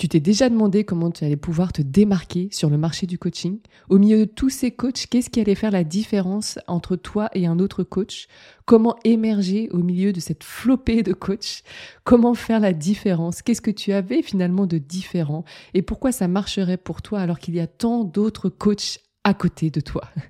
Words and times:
Tu 0.00 0.08
t'es 0.08 0.18
déjà 0.18 0.48
demandé 0.48 0.84
comment 0.84 1.10
tu 1.10 1.24
allais 1.26 1.36
pouvoir 1.36 1.74
te 1.74 1.82
démarquer 1.82 2.48
sur 2.52 2.70
le 2.70 2.78
marché 2.78 3.06
du 3.06 3.18
coaching. 3.18 3.58
Au 3.90 3.98
milieu 3.98 4.20
de 4.20 4.24
tous 4.24 4.48
ces 4.48 4.70
coachs, 4.70 5.04
qu'est-ce 5.10 5.28
qui 5.28 5.42
allait 5.42 5.54
faire 5.54 5.70
la 5.70 5.84
différence 5.84 6.58
entre 6.68 6.96
toi 6.96 7.28
et 7.34 7.46
un 7.46 7.58
autre 7.58 7.82
coach? 7.82 8.26
Comment 8.64 8.96
émerger 9.04 9.68
au 9.72 9.76
milieu 9.76 10.14
de 10.14 10.20
cette 10.20 10.42
flopée 10.42 11.02
de 11.02 11.12
coachs? 11.12 11.62
Comment 12.02 12.32
faire 12.32 12.60
la 12.60 12.72
différence? 12.72 13.42
Qu'est-ce 13.42 13.60
que 13.60 13.70
tu 13.70 13.92
avais 13.92 14.22
finalement 14.22 14.64
de 14.64 14.78
différent? 14.78 15.44
Et 15.74 15.82
pourquoi 15.82 16.12
ça 16.12 16.28
marcherait 16.28 16.78
pour 16.78 17.02
toi 17.02 17.20
alors 17.20 17.38
qu'il 17.38 17.54
y 17.54 17.60
a 17.60 17.66
tant 17.66 18.02
d'autres 18.04 18.48
coachs 18.48 19.00
à 19.24 19.34
côté 19.34 19.68
de 19.68 19.82
toi? 19.82 20.08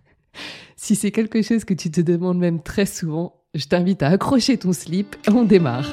Si 0.76 0.96
c'est 0.96 1.10
quelque 1.10 1.42
chose 1.42 1.64
que 1.64 1.74
tu 1.74 1.90
te 1.90 2.00
demandes 2.00 2.38
même 2.38 2.62
très 2.62 2.86
souvent, 2.86 3.42
je 3.54 3.66
t'invite 3.66 4.02
à 4.02 4.08
accrocher 4.08 4.56
ton 4.56 4.72
slip, 4.72 5.14
on 5.28 5.42
démarre. 5.44 5.92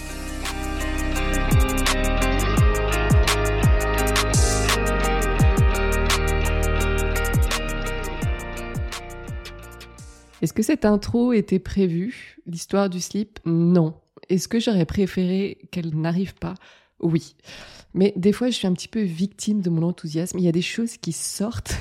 Est-ce 10.41 10.53
que 10.53 10.63
cette 10.63 10.85
intro 10.85 11.33
était 11.33 11.59
prévue? 11.59 12.37
L'histoire 12.47 12.89
du 12.89 12.99
slip 12.99 13.39
Non. 13.45 13.93
Est-ce 14.29 14.47
que 14.47 14.59
j'aurais 14.59 14.85
préféré 14.85 15.59
qu'elle 15.71 15.95
n'arrive 15.95 16.33
pas? 16.35 16.55
Oui. 16.99 17.35
Mais 17.93 18.13
des 18.15 18.31
fois, 18.31 18.49
je 18.49 18.55
suis 18.55 18.67
un 18.67 18.73
petit 18.73 18.87
peu 18.87 19.01
victime 19.01 19.61
de 19.61 19.69
mon 19.69 19.83
enthousiasme. 19.83 20.39
Il 20.39 20.45
y 20.45 20.49
a 20.49 20.53
des 20.53 20.61
choses 20.61 20.97
qui 20.97 21.11
sortent 21.11 21.75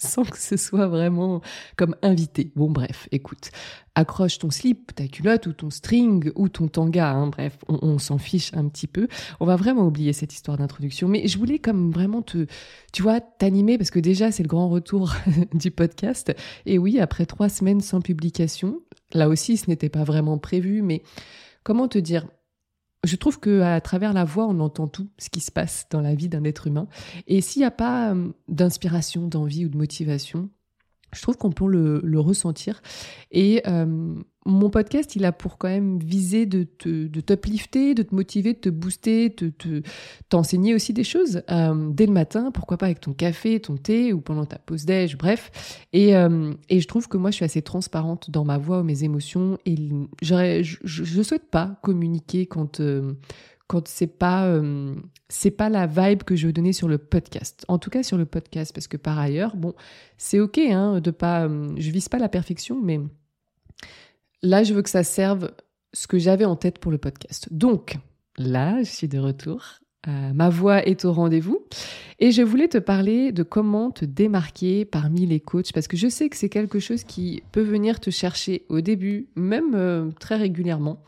sans 0.04 0.24
que 0.24 0.38
ce 0.38 0.56
soit 0.56 0.88
vraiment 0.88 1.42
comme 1.76 1.94
invité. 2.02 2.52
Bon, 2.56 2.70
bref, 2.70 3.06
écoute, 3.12 3.50
accroche 3.94 4.38
ton 4.38 4.50
slip, 4.50 4.94
ta 4.94 5.06
culotte 5.06 5.46
ou 5.46 5.52
ton 5.52 5.68
string 5.68 6.32
ou 6.36 6.48
ton 6.48 6.68
tanga, 6.68 7.10
hein, 7.10 7.26
bref, 7.26 7.58
on, 7.68 7.98
s'en 7.98 8.16
fiche 8.16 8.50
un 8.54 8.66
petit 8.68 8.86
peu. 8.86 9.08
On 9.40 9.46
va 9.46 9.56
vraiment 9.56 9.86
oublier 9.86 10.14
cette 10.14 10.32
histoire 10.32 10.56
d'introduction, 10.56 11.06
mais 11.06 11.28
je 11.28 11.38
voulais 11.38 11.58
comme 11.58 11.92
vraiment 11.92 12.22
te, 12.22 12.46
tu 12.92 13.02
vois, 13.02 13.20
t'animer 13.20 13.76
parce 13.76 13.90
que 13.90 14.00
déjà 14.00 14.32
c'est 14.32 14.42
le 14.42 14.48
grand 14.48 14.70
retour 14.70 15.14
du 15.54 15.70
podcast. 15.70 16.34
Et 16.64 16.78
oui, 16.78 16.98
après 16.98 17.26
trois 17.26 17.50
semaines 17.50 17.82
sans 17.82 18.00
publication, 18.00 18.80
là 19.12 19.28
aussi 19.28 19.58
ce 19.58 19.68
n'était 19.68 19.90
pas 19.90 20.04
vraiment 20.04 20.38
prévu, 20.38 20.80
mais 20.80 21.02
comment 21.62 21.88
te 21.88 21.98
dire 21.98 22.26
je 23.04 23.16
trouve 23.16 23.40
que 23.40 23.60
à 23.62 23.80
travers 23.80 24.12
la 24.12 24.24
voix, 24.24 24.46
on 24.46 24.60
entend 24.60 24.86
tout 24.86 25.08
ce 25.18 25.30
qui 25.30 25.40
se 25.40 25.50
passe 25.50 25.86
dans 25.90 26.00
la 26.00 26.14
vie 26.14 26.28
d'un 26.28 26.44
être 26.44 26.66
humain. 26.66 26.86
Et 27.26 27.40
s'il 27.40 27.60
n'y 27.60 27.66
a 27.66 27.70
pas 27.70 28.12
euh, 28.12 28.32
d'inspiration, 28.48 29.26
d'envie 29.26 29.64
ou 29.64 29.68
de 29.68 29.76
motivation, 29.76 30.50
je 31.12 31.22
trouve 31.22 31.36
qu'on 31.36 31.50
peut 31.50 31.66
le, 31.66 32.20
ressentir. 32.20 32.82
Et 33.30 33.62
euh, 33.66 34.14
mon 34.46 34.70
podcast, 34.70 35.16
il 35.16 35.24
a 35.26 35.32
pour 35.32 35.58
quand 35.58 35.68
même 35.68 35.98
viser 35.98 36.46
de 36.46 36.64
te, 36.64 37.06
de 37.06 37.20
t'uplifter, 37.20 37.94
de 37.94 38.02
te 38.02 38.14
motiver, 38.14 38.54
de 38.54 38.58
te 38.58 38.68
booster, 38.70 39.28
de 39.28 39.50
te, 39.50 39.82
t'enseigner 40.30 40.74
aussi 40.74 40.94
des 40.94 41.04
choses 41.04 41.42
euh, 41.50 41.90
dès 41.90 42.06
le 42.06 42.12
matin, 42.12 42.50
pourquoi 42.50 42.78
pas 42.78 42.86
avec 42.86 43.00
ton 43.00 43.12
café, 43.12 43.60
ton 43.60 43.76
thé 43.76 44.14
ou 44.14 44.20
pendant 44.20 44.46
ta 44.46 44.58
pause 44.58 44.86
déj, 44.86 45.18
bref. 45.18 45.86
Et, 45.92 46.16
euh, 46.16 46.54
et 46.70 46.80
je 46.80 46.88
trouve 46.88 47.06
que 47.06 47.18
moi, 47.18 47.30
je 47.30 47.36
suis 47.36 47.44
assez 47.44 47.60
transparente 47.60 48.30
dans 48.30 48.44
ma 48.44 48.56
voix 48.56 48.82
mes 48.82 49.04
émotions 49.04 49.58
et 49.66 49.76
je, 50.22 50.62
je 50.84 51.22
souhaite 51.22 51.50
pas 51.50 51.78
communiquer 51.82 52.46
quand 52.46 52.80
euh, 52.80 53.12
quand 53.66 53.86
c'est 53.86 54.18
pas 54.18 54.52
c'est 55.28 55.52
pas 55.52 55.68
la 55.68 55.86
vibe 55.86 56.24
que 56.24 56.34
je 56.34 56.48
veux 56.48 56.52
donner 56.52 56.72
sur 56.72 56.88
le 56.88 56.98
podcast. 56.98 57.64
En 57.68 57.78
tout 57.78 57.88
cas 57.88 58.02
sur 58.02 58.16
le 58.16 58.26
podcast 58.26 58.74
parce 58.74 58.88
que 58.88 58.96
par 58.96 59.18
ailleurs, 59.18 59.54
bon, 59.54 59.74
c'est 60.18 60.40
OK 60.40 60.58
hein, 60.58 61.00
de 61.00 61.10
pas 61.12 61.46
je 61.46 61.90
vise 61.90 62.08
pas 62.08 62.18
la 62.18 62.28
perfection 62.28 62.80
mais 62.82 62.98
Là, 64.42 64.62
je 64.62 64.74
veux 64.74 64.82
que 64.82 64.90
ça 64.90 65.02
serve 65.02 65.50
ce 65.92 66.06
que 66.06 66.18
j'avais 66.18 66.44
en 66.44 66.56
tête 66.56 66.78
pour 66.78 66.90
le 66.90 66.98
podcast. 66.98 67.48
Donc, 67.50 67.96
là, 68.38 68.78
je 68.82 68.90
suis 68.90 69.08
de 69.08 69.18
retour. 69.18 69.80
Euh, 70.08 70.32
ma 70.32 70.48
voix 70.48 70.86
est 70.86 71.04
au 71.04 71.12
rendez-vous 71.12 71.66
et 72.20 72.30
je 72.30 72.40
voulais 72.40 72.68
te 72.68 72.78
parler 72.78 73.32
de 73.32 73.42
comment 73.42 73.90
te 73.90 74.06
démarquer 74.06 74.86
parmi 74.86 75.26
les 75.26 75.40
coachs 75.40 75.74
parce 75.74 75.88
que 75.88 75.98
je 75.98 76.08
sais 76.08 76.30
que 76.30 76.38
c'est 76.38 76.48
quelque 76.48 76.78
chose 76.78 77.04
qui 77.04 77.42
peut 77.52 77.60
venir 77.60 78.00
te 78.00 78.08
chercher 78.08 78.64
au 78.70 78.80
début, 78.80 79.28
même 79.36 79.74
euh, 79.74 80.10
très 80.18 80.36
régulièrement. 80.36 81.02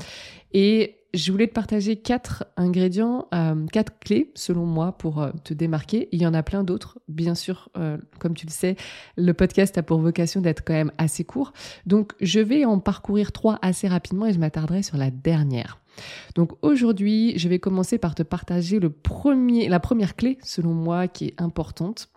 Et 0.53 1.02
je 1.15 1.31
voulais 1.31 1.47
te 1.47 1.53
partager 1.53 1.97
quatre 1.97 2.45
ingrédients, 2.57 3.29
euh, 3.35 3.67
quatre 3.67 3.99
clés 3.99 4.31
selon 4.35 4.65
moi 4.65 4.93
pour 4.93 5.21
euh, 5.21 5.31
te 5.45 5.53
démarquer. 5.53 6.09
Il 6.13 6.23
y 6.23 6.27
en 6.27 6.35
a 6.35 6.43
plein 6.43 6.65
d'autres, 6.65 6.99
bien 7.09 7.35
sûr. 7.35 7.69
Euh, 7.77 7.99
comme 8.19 8.35
tu 8.35 8.47
le 8.47 8.53
sais, 8.53 8.77
le 9.17 9.35
podcast 9.35 9.77
a 9.77 9.83
pour 9.83 10.01
vocation 10.01 10.41
d'être 10.41 10.65
quand 10.65 10.73
même 10.73 10.93
assez 10.99 11.25
court. 11.25 11.53
Donc, 11.85 12.13
je 12.21 12.41
vais 12.41 12.65
en 12.65 12.79
parcourir 12.79 13.33
trois 13.33 13.59
assez 13.63 13.89
rapidement 13.89 14.27
et 14.27 14.33
je 14.33 14.39
m'attarderai 14.39 14.83
sur 14.83 14.97
la 14.97 15.11
dernière. 15.11 15.79
Donc 16.35 16.53
aujourd'hui, 16.63 17.39
je 17.39 17.49
vais 17.49 17.59
commencer 17.59 17.99
par 17.99 18.15
te 18.15 18.23
partager 18.23 18.81
le 18.81 18.89
premier, 18.89 19.69
la 19.69 19.81
première 19.81 20.17
clé, 20.17 20.39
selon 20.43 20.73
moi, 20.73 21.09
qui 21.09 21.27
est 21.27 21.41
importante. 21.41 22.09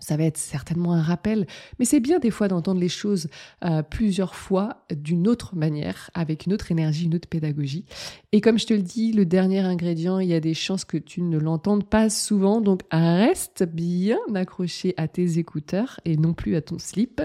Ça 0.00 0.16
va 0.16 0.24
être 0.24 0.36
certainement 0.36 0.92
un 0.92 1.02
rappel, 1.02 1.46
mais 1.78 1.84
c'est 1.84 2.00
bien 2.00 2.18
des 2.18 2.30
fois 2.30 2.48
d'entendre 2.48 2.80
les 2.80 2.88
choses 2.88 3.28
euh, 3.64 3.82
plusieurs 3.82 4.34
fois 4.34 4.84
d'une 4.94 5.26
autre 5.26 5.56
manière, 5.56 6.10
avec 6.12 6.46
une 6.46 6.52
autre 6.52 6.70
énergie, 6.70 7.06
une 7.06 7.14
autre 7.14 7.28
pédagogie. 7.28 7.84
Et 8.32 8.40
comme 8.40 8.58
je 8.58 8.66
te 8.66 8.74
le 8.74 8.82
dis, 8.82 9.12
le 9.12 9.24
dernier 9.24 9.60
ingrédient, 9.60 10.18
il 10.18 10.28
y 10.28 10.34
a 10.34 10.40
des 10.40 10.54
chances 10.54 10.84
que 10.84 10.98
tu 10.98 11.22
ne 11.22 11.38
l'entendes 11.38 11.88
pas 11.88 12.10
souvent, 12.10 12.60
donc 12.60 12.82
reste 12.90 13.64
bien 13.64 14.18
accroché 14.34 14.92
à 14.98 15.08
tes 15.08 15.38
écouteurs 15.38 16.00
et 16.04 16.16
non 16.16 16.34
plus 16.34 16.56
à 16.56 16.60
ton 16.60 16.78
slip. 16.78 17.22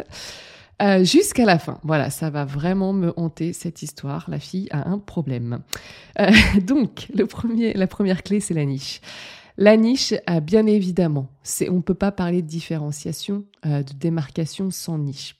Euh, 0.81 1.03
jusqu'à 1.03 1.45
la 1.45 1.59
fin. 1.59 1.79
Voilà, 1.83 2.09
ça 2.09 2.29
va 2.29 2.43
vraiment 2.43 2.91
me 2.91 3.13
hanter 3.15 3.53
cette 3.53 3.83
histoire. 3.83 4.25
La 4.29 4.39
fille 4.39 4.67
a 4.71 4.89
un 4.89 4.97
problème. 4.97 5.59
Euh, 6.19 6.31
donc, 6.65 7.07
le 7.15 7.27
premier, 7.27 7.73
la 7.73 7.87
première 7.87 8.23
clé, 8.23 8.39
c'est 8.39 8.55
la 8.55 8.65
niche. 8.65 9.01
La 9.61 9.77
niche, 9.77 10.15
bien 10.41 10.65
évidemment, 10.65 11.29
on 11.69 11.75
ne 11.75 11.81
peut 11.81 11.93
pas 11.93 12.11
parler 12.11 12.41
de 12.41 12.47
différenciation, 12.47 13.45
euh, 13.67 13.83
de 13.83 13.93
démarcation 13.93 14.71
sans 14.71 14.97
niche. 14.97 15.39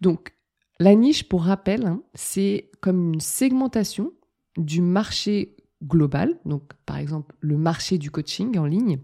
Donc, 0.00 0.34
la 0.80 0.96
niche, 0.96 1.28
pour 1.28 1.44
rappel, 1.44 1.86
hein, 1.86 2.02
c'est 2.12 2.68
comme 2.80 3.12
une 3.14 3.20
segmentation 3.20 4.10
du 4.56 4.80
marché 4.80 5.54
global, 5.84 6.36
donc 6.44 6.64
par 6.84 6.96
exemple 6.96 7.36
le 7.38 7.56
marché 7.56 7.96
du 7.96 8.10
coaching 8.10 8.58
en 8.58 8.66
ligne, 8.66 8.98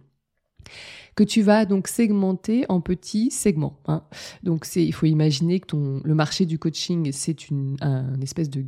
que 1.16 1.24
tu 1.24 1.42
vas 1.42 1.64
donc 1.64 1.88
segmenter 1.88 2.66
en 2.68 2.80
petits 2.80 3.30
segments. 3.30 3.80
Hein. 3.86 4.02
Donc 4.42 4.66
c'est, 4.66 4.84
il 4.84 4.92
faut 4.92 5.06
imaginer 5.06 5.60
que 5.60 5.66
ton, 5.66 6.00
le 6.04 6.14
marché 6.14 6.44
du 6.44 6.58
coaching, 6.58 7.10
c'est 7.10 7.48
une 7.48 7.76
un 7.80 8.20
espèce 8.20 8.50
de 8.50 8.64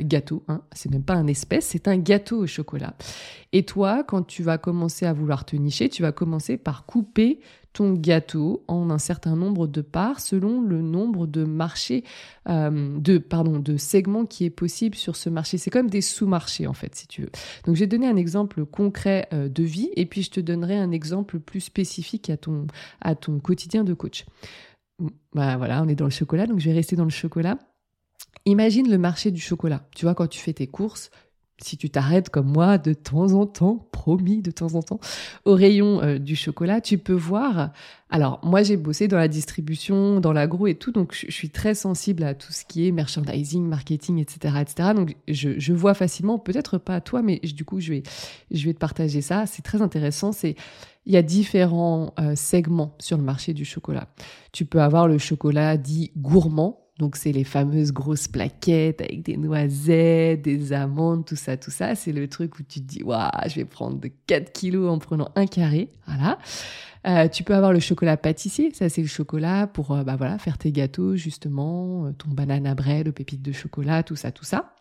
gâteau. 0.00 0.44
Hein. 0.48 0.62
C'est 0.72 0.90
même 0.90 1.02
pas 1.02 1.14
un 1.14 1.26
espèce, 1.26 1.66
c'est 1.66 1.88
un 1.88 1.96
gâteau 1.96 2.42
au 2.42 2.46
chocolat. 2.46 2.94
Et 3.52 3.64
toi, 3.64 4.04
quand 4.04 4.22
tu 4.22 4.42
vas 4.42 4.58
commencer 4.58 5.06
à 5.06 5.14
vouloir 5.14 5.46
te 5.46 5.56
nicher, 5.56 5.88
tu 5.88 6.02
vas 6.02 6.12
commencer 6.12 6.58
par 6.58 6.84
couper 6.84 7.40
ton 7.76 7.92
gâteau 7.92 8.64
en 8.68 8.88
un 8.88 8.96
certain 8.96 9.36
nombre 9.36 9.66
de 9.66 9.82
parts 9.82 10.20
selon 10.20 10.62
le 10.62 10.80
nombre 10.80 11.26
de 11.26 11.44
marchés, 11.44 12.04
euh, 12.48 12.98
de, 12.98 13.18
pardon, 13.18 13.58
de 13.58 13.76
segments 13.76 14.24
qui 14.24 14.46
est 14.46 14.50
possible 14.50 14.94
sur 14.94 15.14
ce 15.14 15.28
marché. 15.28 15.58
C'est 15.58 15.68
comme 15.68 15.90
des 15.90 16.00
sous-marchés 16.00 16.66
en 16.66 16.72
fait, 16.72 16.94
si 16.94 17.06
tu 17.06 17.20
veux. 17.20 17.30
Donc 17.66 17.76
j'ai 17.76 17.86
donné 17.86 18.06
un 18.06 18.16
exemple 18.16 18.64
concret 18.64 19.28
euh, 19.34 19.50
de 19.50 19.62
vie 19.62 19.90
et 19.94 20.06
puis 20.06 20.22
je 20.22 20.30
te 20.30 20.40
donnerai 20.40 20.78
un 20.78 20.90
exemple 20.90 21.38
plus 21.38 21.60
spécifique 21.60 22.30
à 22.30 22.38
ton, 22.38 22.66
à 23.02 23.14
ton 23.14 23.40
quotidien 23.40 23.84
de 23.84 23.92
coach. 23.92 24.24
Bah 25.34 25.58
voilà, 25.58 25.82
on 25.82 25.88
est 25.88 25.94
dans 25.94 26.06
le 26.06 26.10
chocolat, 26.10 26.46
donc 26.46 26.60
je 26.60 26.70
vais 26.70 26.74
rester 26.74 26.96
dans 26.96 27.04
le 27.04 27.10
chocolat. 27.10 27.58
Imagine 28.46 28.90
le 28.90 28.96
marché 28.96 29.30
du 29.30 29.40
chocolat. 29.40 29.86
Tu 29.94 30.06
vois, 30.06 30.14
quand 30.14 30.28
tu 30.28 30.40
fais 30.40 30.54
tes 30.54 30.66
courses, 30.66 31.10
si 31.62 31.76
tu 31.76 31.88
t'arrêtes 31.88 32.28
comme 32.28 32.52
moi 32.52 32.78
de 32.78 32.92
temps 32.92 33.32
en 33.32 33.46
temps, 33.46 33.88
promis 33.92 34.42
de 34.42 34.50
temps 34.50 34.74
en 34.74 34.82
temps, 34.82 35.00
au 35.44 35.54
rayon 35.54 36.02
euh, 36.02 36.18
du 36.18 36.36
chocolat, 36.36 36.80
tu 36.80 36.98
peux 36.98 37.14
voir. 37.14 37.72
Alors 38.10 38.40
moi 38.42 38.62
j'ai 38.62 38.76
bossé 38.76 39.08
dans 39.08 39.16
la 39.16 39.28
distribution, 39.28 40.20
dans 40.20 40.32
l'agro 40.32 40.66
et 40.66 40.74
tout, 40.74 40.92
donc 40.92 41.14
je, 41.14 41.30
suis 41.30 41.50
très 41.50 41.74
sensible 41.74 42.22
à 42.22 42.34
tout 42.34 42.52
ce 42.52 42.64
qui 42.64 42.86
est 42.86 42.92
merchandising, 42.92 43.64
marketing, 43.66 44.18
etc., 44.18 44.56
etc. 44.60 44.90
Donc 44.94 45.16
je, 45.28 45.58
je 45.58 45.72
vois 45.72 45.94
facilement, 45.94 46.38
peut-être 46.38 46.78
pas 46.78 47.00
toi, 47.00 47.22
mais 47.22 47.38
du 47.38 47.64
coup 47.64 47.80
je 47.80 47.94
vais 47.94 48.02
je 48.50 48.64
vais 48.66 48.74
te 48.74 48.78
partager 48.78 49.22
ça. 49.22 49.46
C'est 49.46 49.62
très 49.62 49.82
intéressant. 49.82 50.32
C'est 50.32 50.56
il 51.06 51.14
y 51.14 51.16
a 51.16 51.22
différents 51.22 52.12
euh, 52.18 52.34
segments 52.34 52.94
sur 52.98 53.16
le 53.16 53.22
marché 53.22 53.54
du 53.54 53.64
chocolat. 53.64 54.08
Tu 54.52 54.64
peux 54.64 54.82
avoir 54.82 55.06
le 55.06 55.18
chocolat 55.18 55.76
dit 55.76 56.10
gourmand, 56.16 56.85
Donc 56.98 57.16
c'est 57.16 57.32
les 57.32 57.44
fameuses 57.44 57.92
grosses 57.92 58.26
plaquettes 58.26 59.02
avec 59.02 59.22
des 59.22 59.36
noisettes, 59.36 60.40
des 60.42 60.72
amandes, 60.72 61.26
tout 61.26 61.36
ça, 61.36 61.56
tout 61.56 61.70
ça. 61.70 61.94
C'est 61.94 62.12
le 62.12 62.26
truc 62.26 62.58
où 62.58 62.62
tu 62.62 62.80
te 62.80 62.86
dis, 62.86 63.02
waouh, 63.02 63.30
je 63.48 63.54
vais 63.56 63.64
prendre 63.66 63.98
de 63.98 64.10
4 64.26 64.52
kilos 64.52 64.90
en 64.90 64.98
prenant 64.98 65.30
un 65.34 65.46
carré. 65.46 65.90
Voilà. 66.06 66.38
Euh, 67.06 67.28
tu 67.28 67.44
peux 67.44 67.54
avoir 67.54 67.72
le 67.72 67.80
chocolat 67.80 68.16
pâtissier, 68.16 68.72
ça 68.74 68.88
c'est 68.88 69.02
le 69.02 69.06
chocolat 69.06 69.68
pour 69.68 69.92
euh, 69.92 70.02
bah 70.02 70.16
voilà 70.16 70.38
faire 70.38 70.58
tes 70.58 70.72
gâteaux 70.72 71.14
justement, 71.14 72.06
euh, 72.06 72.12
ton 72.12 72.30
banana 72.30 72.74
bread 72.74 73.06
aux 73.06 73.12
pépites 73.12 73.42
de 73.42 73.52
chocolat, 73.52 74.02
tout 74.02 74.16
ça, 74.16 74.32
tout 74.32 74.44
ça. 74.44 74.75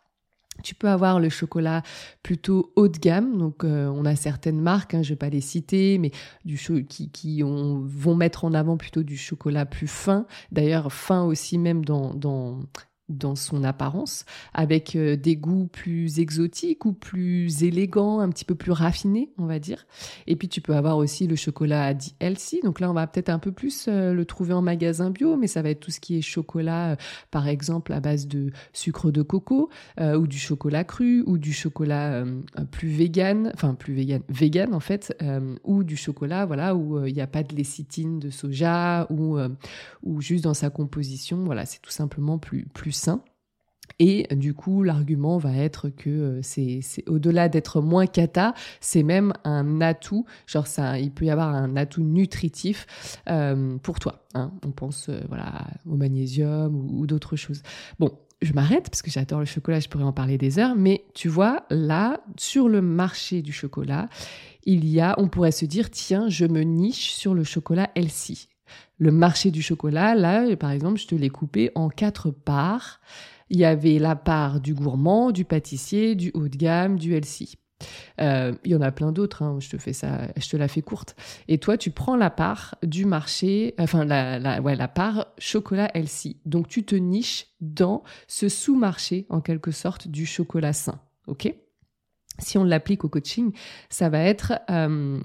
Tu 0.63 0.75
peux 0.75 0.89
avoir 0.89 1.19
le 1.19 1.29
chocolat 1.29 1.83
plutôt 2.23 2.71
haut 2.75 2.87
de 2.87 2.97
gamme, 2.97 3.37
donc 3.37 3.63
on 3.63 4.05
a 4.05 4.15
certaines 4.15 4.61
marques, 4.61 4.93
hein, 4.93 5.03
je 5.03 5.09
vais 5.09 5.15
pas 5.15 5.29
les 5.29 5.41
citer, 5.41 5.97
mais 5.97 6.11
du 6.43 6.57
qui, 6.87 7.09
qui 7.11 7.41
vont 7.41 8.15
mettre 8.15 8.45
en 8.45 8.53
avant 8.53 8.77
plutôt 8.77 9.03
du 9.03 9.17
chocolat 9.17 9.65
plus 9.65 9.87
fin, 9.87 10.25
d'ailleurs 10.51 10.91
fin 10.91 11.23
aussi 11.23 11.57
même 11.57 11.85
dans 11.85 12.59
dans 13.07 13.35
son 13.35 13.63
apparence, 13.63 14.25
avec 14.53 14.95
euh, 14.95 15.15
des 15.15 15.35
goûts 15.35 15.67
plus 15.67 16.19
exotiques 16.19 16.85
ou 16.85 16.93
plus 16.93 17.63
élégants, 17.63 18.19
un 18.19 18.29
petit 18.29 18.45
peu 18.45 18.55
plus 18.55 18.71
raffinés, 18.71 19.29
on 19.37 19.45
va 19.45 19.59
dire. 19.59 19.85
Et 20.25 20.35
puis 20.35 20.47
tu 20.47 20.59
peux 20.59 20.75
avoir 20.75 20.97
aussi 20.97 21.27
le 21.27 21.35
chocolat 21.35 21.93
dit 21.93 22.15
healthy. 22.19 22.61
Donc 22.63 22.79
là, 22.79 22.89
on 22.89 22.93
va 22.93 23.05
peut-être 23.05 23.29
un 23.29 23.37
peu 23.37 23.51
plus 23.51 23.85
euh, 23.87 24.13
le 24.13 24.25
trouver 24.25 24.53
en 24.53 24.61
magasin 24.61 25.11
bio, 25.11 25.37
mais 25.37 25.47
ça 25.47 25.61
va 25.61 25.69
être 25.69 25.81
tout 25.81 25.91
ce 25.91 25.99
qui 25.99 26.17
est 26.17 26.21
chocolat, 26.21 26.91
euh, 26.91 26.95
par 27.29 27.47
exemple 27.47 27.93
à 27.93 27.99
base 27.99 28.27
de 28.27 28.51
sucre 28.73 29.11
de 29.11 29.21
coco, 29.21 29.69
ou 29.99 30.27
du 30.27 30.37
chocolat 30.37 30.83
cru, 30.83 31.23
ou 31.25 31.37
du 31.37 31.53
chocolat 31.53 32.23
plus 32.71 32.89
vegan, 32.89 33.51
enfin 33.53 33.73
plus 33.73 33.93
vegan, 33.93 34.21
vegan 34.29 34.73
en 34.73 34.79
fait, 34.79 35.15
ou 35.63 35.83
du 35.83 35.95
chocolat, 35.95 36.45
voilà, 36.45 36.75
où 36.75 37.05
il 37.05 37.13
n'y 37.13 37.21
a 37.21 37.27
pas 37.27 37.43
de 37.43 37.55
lécithine 37.55 38.19
de 38.19 38.29
soja, 38.29 39.07
ou 39.09 39.37
ou 40.03 40.21
juste 40.21 40.43
dans 40.43 40.53
sa 40.53 40.69
composition, 40.69 41.43
voilà, 41.43 41.65
c'est 41.65 41.81
tout 41.81 41.91
simplement 41.91 42.37
plus 42.37 42.65
plus 42.73 42.94
sain. 42.95 43.23
Et 43.99 44.27
du 44.35 44.53
coup, 44.53 44.83
l'argument 44.83 45.37
va 45.37 45.55
être 45.55 45.89
que 45.89 46.09
euh, 46.09 46.39
c'est 46.41 46.81
au-delà 47.07 47.49
d'être 47.49 47.81
moins 47.81 48.07
cata, 48.07 48.53
c'est 48.81 49.03
même 49.03 49.33
un 49.43 49.79
atout. 49.81 50.25
Genre, 50.47 50.67
ça, 50.67 50.99
il 50.99 51.11
peut 51.11 51.25
y 51.25 51.29
avoir 51.29 51.49
un 51.49 51.75
atout 51.75 52.03
nutritif 52.03 52.85
euh, 53.29 53.77
pour 53.77 53.99
toi. 53.99 54.25
Hein. 54.33 54.51
On 54.65 54.71
pense 54.71 55.09
euh, 55.09 55.21
voilà 55.29 55.67
au 55.85 55.95
magnésium 55.95 56.75
ou, 56.75 57.07
d'autres 57.07 57.35
choses. 57.35 57.61
Bon, 57.99 58.11
je 58.41 58.51
m'arrête 58.53 58.89
parce 58.89 59.01
que 59.01 59.11
j'adore 59.11 59.39
le 59.39 59.45
chocolat, 59.45 59.79
je 59.79 59.87
pourrais 59.87 60.03
en 60.03 60.13
parler 60.13 60.37
des 60.37 60.59
heures. 60.59 60.75
Mais 60.75 61.05
tu 61.13 61.29
vois, 61.29 61.65
là, 61.69 62.21
sur 62.37 62.67
le 62.67 62.81
marché 62.81 63.41
du 63.41 63.53
chocolat, 63.53 64.09
il 64.65 64.87
y 64.89 64.99
a, 64.99 65.15
on 65.19 65.29
pourrait 65.29 65.51
se 65.51 65.65
dire, 65.65 65.89
tiens, 65.89 66.27
je 66.27 66.45
me 66.45 66.61
niche 66.61 67.13
sur 67.13 67.33
le 67.33 67.43
chocolat 67.43 67.89
healthy. 67.95 68.49
Le 68.97 69.11
marché 69.11 69.51
du 69.51 69.61
chocolat, 69.61 70.15
là, 70.15 70.55
par 70.55 70.71
exemple, 70.71 70.99
je 70.99 71.07
te 71.07 71.15
l'ai 71.15 71.29
coupé 71.29 71.71
en 71.75 71.89
quatre 71.89 72.31
parts. 72.31 73.01
Il 73.49 73.59
y 73.59 73.65
avait 73.65 73.99
la 73.99 74.15
part 74.15 74.59
du 74.59 74.73
gourmand, 74.73 75.31
du 75.31 75.45
pâtissier, 75.45 76.15
du 76.15 76.31
haut 76.33 76.47
de 76.47 76.57
gamme, 76.57 76.97
du 76.97 77.13
healthy. 77.13 77.55
Euh, 78.21 78.53
il 78.63 78.71
y 78.71 78.75
en 78.75 78.81
a 78.81 78.91
plein 78.91 79.11
d'autres, 79.11 79.43
hein, 79.43 79.57
je 79.59 79.69
te 79.69 79.77
fais 79.77 79.91
ça, 79.91 80.21
je 80.37 80.49
te 80.49 80.57
la 80.57 80.67
fais 80.67 80.81
courte. 80.81 81.15
Et 81.47 81.57
toi, 81.57 81.77
tu 81.77 81.91
prends 81.91 82.15
la 82.15 82.29
part 82.29 82.75
du 82.83 83.05
marché, 83.05 83.75
enfin 83.77 84.05
la, 84.05 84.39
la 84.39 84.87
part 84.87 85.27
chocolat 85.37 85.91
healthy. 85.93 86.37
Donc 86.45 86.67
tu 86.67 86.85
te 86.85 86.95
niches 86.95 87.47
dans 87.59 88.03
ce 88.27 88.49
sous-marché, 88.49 89.25
en 89.29 89.41
quelque 89.41 89.71
sorte, 89.71 90.07
du 90.07 90.25
chocolat 90.25 90.73
sain. 90.73 90.99
Ok? 91.27 91.53
Si 92.39 92.57
on 92.57 92.63
l'applique 92.63 93.03
au 93.05 93.09
coaching, 93.09 93.53
ça 93.89 94.09
va 94.09 94.19
être 94.19 94.53
euh, 94.69 95.19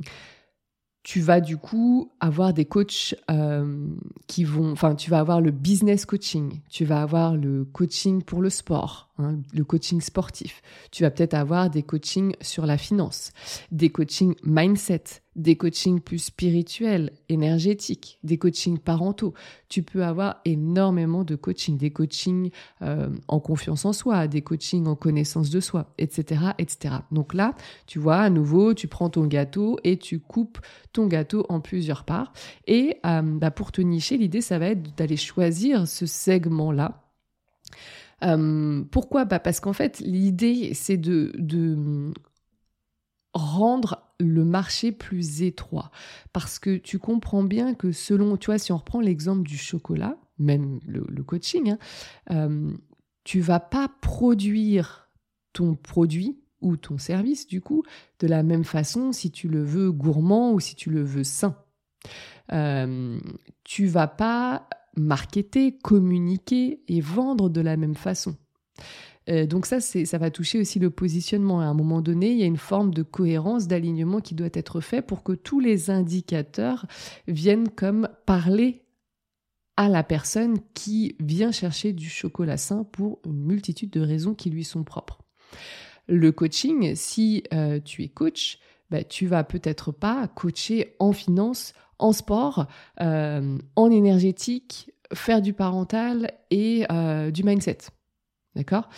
tu 1.02 1.20
vas 1.20 1.40
du 1.40 1.56
coup 1.56 2.12
avoir 2.20 2.52
des 2.52 2.66
coachs 2.66 3.14
euh, 3.30 3.86
qui 4.26 4.44
vont, 4.44 4.72
enfin, 4.72 4.94
tu 4.94 5.10
vas 5.10 5.18
avoir 5.18 5.40
le 5.40 5.50
business 5.50 6.04
coaching, 6.04 6.60
tu 6.68 6.84
vas 6.84 7.02
avoir 7.02 7.36
le 7.36 7.64
coaching 7.64 8.22
pour 8.22 8.42
le 8.42 8.50
sport, 8.50 9.09
hein, 9.20 9.38
le 9.52 9.64
coaching 9.64 10.00
sportif, 10.00 10.62
tu 10.90 11.02
vas 11.02 11.10
peut-être 11.10 11.34
avoir 11.34 11.70
des 11.70 11.82
coachings 11.82 12.34
sur 12.40 12.66
la 12.66 12.78
finance, 12.78 13.32
des 13.70 13.90
coachings 13.90 14.34
mindset, 14.44 15.04
des 15.36 15.56
coachings 15.56 16.00
plus 16.00 16.18
spirituels, 16.18 17.12
énergétiques, 17.28 18.18
des 18.24 18.36
coachings 18.36 18.78
parentaux. 18.78 19.32
Tu 19.68 19.82
peux 19.82 20.04
avoir 20.04 20.40
énormément 20.44 21.24
de 21.24 21.36
coaching, 21.36 21.78
des 21.78 21.90
coachings 21.90 22.50
euh, 22.82 23.08
en 23.28 23.38
confiance 23.38 23.84
en 23.84 23.92
soi, 23.92 24.26
des 24.26 24.42
coachings 24.42 24.86
en 24.86 24.96
connaissance 24.96 25.50
de 25.50 25.60
soi, 25.60 25.94
etc., 25.98 26.42
etc. 26.58 26.96
Donc 27.12 27.32
là, 27.34 27.54
tu 27.86 27.98
vois, 27.98 28.18
à 28.18 28.30
nouveau, 28.30 28.74
tu 28.74 28.88
prends 28.88 29.08
ton 29.08 29.26
gâteau 29.26 29.78
et 29.84 29.96
tu 29.96 30.18
coupes 30.18 30.58
ton 30.92 31.06
gâteau 31.06 31.46
en 31.48 31.60
plusieurs 31.60 32.04
parts. 32.04 32.32
Et 32.66 32.96
euh, 33.06 33.22
bah, 33.22 33.50
pour 33.50 33.72
te 33.72 33.80
nicher, 33.80 34.16
l'idée, 34.16 34.40
ça 34.40 34.58
va 34.58 34.66
être 34.66 34.96
d'aller 34.96 35.16
choisir 35.16 35.86
ce 35.86 36.06
segment-là. 36.06 37.04
Euh, 38.24 38.82
pourquoi? 38.90 39.24
Bah 39.24 39.38
Parce 39.38 39.60
qu'en 39.60 39.72
fait, 39.72 40.00
l'idée, 40.00 40.74
c'est 40.74 40.96
de, 40.96 41.32
de 41.36 42.12
rendre 43.32 44.10
le 44.18 44.44
marché 44.44 44.92
plus 44.92 45.42
étroit. 45.42 45.90
Parce 46.32 46.58
que 46.58 46.76
tu 46.76 46.98
comprends 46.98 47.42
bien 47.42 47.74
que 47.74 47.92
selon, 47.92 48.36
tu 48.36 48.46
vois, 48.46 48.58
si 48.58 48.72
on 48.72 48.76
reprend 48.76 49.00
l'exemple 49.00 49.42
du 49.42 49.56
chocolat, 49.56 50.16
même 50.38 50.80
le, 50.86 51.22
coaching, 51.22 51.70
hein, 51.70 51.78
euh, 52.30 52.72
tu 53.24 53.40
vas 53.40 53.60
pas 53.60 53.88
produire 54.00 55.10
ton 55.52 55.74
produit 55.74 56.38
ou 56.60 56.76
ton 56.76 56.98
service, 56.98 57.46
du 57.46 57.60
coup, 57.60 57.82
de 58.18 58.26
la 58.26 58.42
même 58.42 58.64
façon 58.64 59.12
si 59.12 59.30
tu 59.30 59.48
le 59.48 59.62
veux 59.62 59.90
gourmand 59.92 60.52
ou 60.52 60.60
si 60.60 60.74
tu 60.74 60.90
le 60.90 61.02
veux 61.02 61.24
sain. 61.24 61.56
Euh, 62.52 63.18
tu 63.64 63.86
vas 63.86 64.08
pas 64.08 64.68
marketer, 64.96 65.78
communiquer 65.78 66.80
et 66.88 67.00
vendre 67.00 67.48
de 67.48 67.60
la 67.60 67.76
même 67.76 67.94
façon. 67.94 68.36
Euh, 69.28 69.46
donc 69.46 69.66
ça, 69.66 69.80
ça 69.80 70.18
va 70.18 70.30
toucher 70.30 70.58
aussi 70.58 70.78
le 70.78 70.90
positionnement. 70.90 71.60
À 71.60 71.64
un 71.64 71.74
moment 71.74 72.00
donné, 72.00 72.30
il 72.30 72.38
y 72.38 72.42
a 72.42 72.46
une 72.46 72.56
forme 72.56 72.92
de 72.92 73.02
cohérence, 73.02 73.68
d'alignement 73.68 74.20
qui 74.20 74.34
doit 74.34 74.48
être 74.52 74.80
fait 74.80 75.02
pour 75.02 75.22
que 75.22 75.32
tous 75.32 75.60
les 75.60 75.90
indicateurs 75.90 76.86
viennent 77.28 77.68
comme 77.68 78.08
parler 78.26 78.82
à 79.76 79.88
la 79.88 80.02
personne 80.02 80.58
qui 80.74 81.16
vient 81.20 81.52
chercher 81.52 81.92
du 81.92 82.08
chocolat 82.08 82.56
sain 82.56 82.84
pour 82.84 83.20
une 83.24 83.42
multitude 83.44 83.90
de 83.90 84.00
raisons 84.00 84.34
qui 84.34 84.50
lui 84.50 84.64
sont 84.64 84.84
propres. 84.84 85.22
Le 86.06 86.32
coaching, 86.32 86.94
si 86.96 87.44
euh, 87.54 87.80
tu 87.80 88.02
es 88.02 88.08
coach, 88.08 88.58
bah, 88.90 89.04
tu 89.04 89.26
vas 89.26 89.44
peut-être 89.44 89.92
pas 89.92 90.26
coacher 90.28 90.96
en 90.98 91.12
finance, 91.12 91.72
en 92.00 92.12
sport, 92.12 92.66
euh, 93.00 93.58
en 93.76 93.90
énergétique, 93.90 94.90
faire 95.12 95.42
du 95.42 95.52
parental 95.52 96.32
et 96.50 96.86
du 97.32 97.44
mindset. 97.44 97.78
D'accord? 98.56 98.88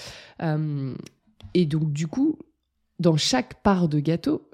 Euh, 0.42 0.94
Et 1.54 1.66
donc, 1.66 1.92
du 1.92 2.06
coup, 2.06 2.38
dans 2.98 3.16
chaque 3.16 3.62
part 3.62 3.88
de 3.88 4.00
gâteau, 4.00 4.48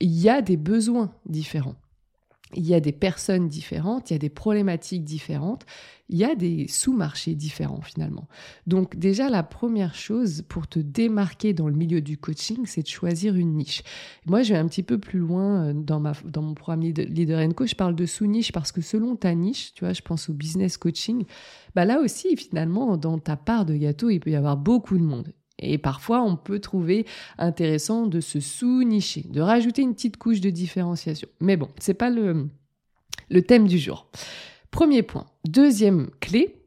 il 0.00 0.10
y 0.10 0.28
a 0.28 0.42
des 0.42 0.56
besoins 0.56 1.12
différents. 1.26 1.76
Il 2.56 2.66
y 2.66 2.74
a 2.74 2.80
des 2.80 2.92
personnes 2.92 3.48
différentes, 3.48 4.10
il 4.10 4.14
y 4.14 4.16
a 4.16 4.18
des 4.18 4.28
problématiques 4.28 5.04
différentes, 5.04 5.64
il 6.08 6.18
y 6.18 6.24
a 6.24 6.34
des 6.34 6.68
sous-marchés 6.68 7.34
différents 7.34 7.80
finalement. 7.80 8.28
Donc 8.66 8.96
déjà, 8.96 9.30
la 9.30 9.42
première 9.42 9.94
chose 9.94 10.42
pour 10.48 10.66
te 10.66 10.78
démarquer 10.78 11.54
dans 11.54 11.68
le 11.68 11.74
milieu 11.74 12.00
du 12.00 12.18
coaching, 12.18 12.66
c'est 12.66 12.82
de 12.82 12.88
choisir 12.88 13.36
une 13.36 13.54
niche. 13.54 13.82
Moi, 14.26 14.42
je 14.42 14.52
vais 14.52 14.58
un 14.58 14.68
petit 14.68 14.82
peu 14.82 14.98
plus 14.98 15.18
loin 15.18 15.68
euh, 15.68 15.72
dans, 15.72 16.00
ma, 16.00 16.12
dans 16.24 16.42
mon 16.42 16.54
programme 16.54 16.82
Leader 16.82 17.42
Co. 17.54 17.66
Je 17.66 17.74
parle 17.74 17.94
de 17.94 18.06
sous-niche 18.06 18.52
parce 18.52 18.72
que 18.72 18.80
selon 18.80 19.16
ta 19.16 19.34
niche, 19.34 19.72
tu 19.74 19.84
vois, 19.84 19.92
je 19.92 20.02
pense 20.02 20.28
au 20.28 20.34
business 20.34 20.76
coaching, 20.76 21.24
bah 21.74 21.84
là 21.84 22.00
aussi, 22.00 22.36
finalement, 22.36 22.96
dans 22.96 23.18
ta 23.18 23.36
part 23.36 23.64
de 23.64 23.76
gâteau, 23.76 24.10
il 24.10 24.20
peut 24.20 24.30
y 24.30 24.36
avoir 24.36 24.56
beaucoup 24.56 24.98
de 24.98 25.04
monde. 25.04 25.32
Et 25.58 25.78
parfois, 25.78 26.22
on 26.22 26.36
peut 26.36 26.58
trouver 26.58 27.06
intéressant 27.38 28.06
de 28.06 28.20
se 28.20 28.40
sous-nicher, 28.40 29.26
de 29.30 29.40
rajouter 29.40 29.82
une 29.82 29.94
petite 29.94 30.16
couche 30.16 30.40
de 30.40 30.50
différenciation. 30.50 31.28
Mais 31.40 31.56
bon, 31.56 31.68
c'est 31.78 31.94
pas 31.94 32.10
le, 32.10 32.48
le 33.30 33.42
thème 33.42 33.68
du 33.68 33.78
jour. 33.78 34.08
Premier 34.70 35.02
point. 35.02 35.26
Deuxième 35.46 36.10
clé, 36.20 36.64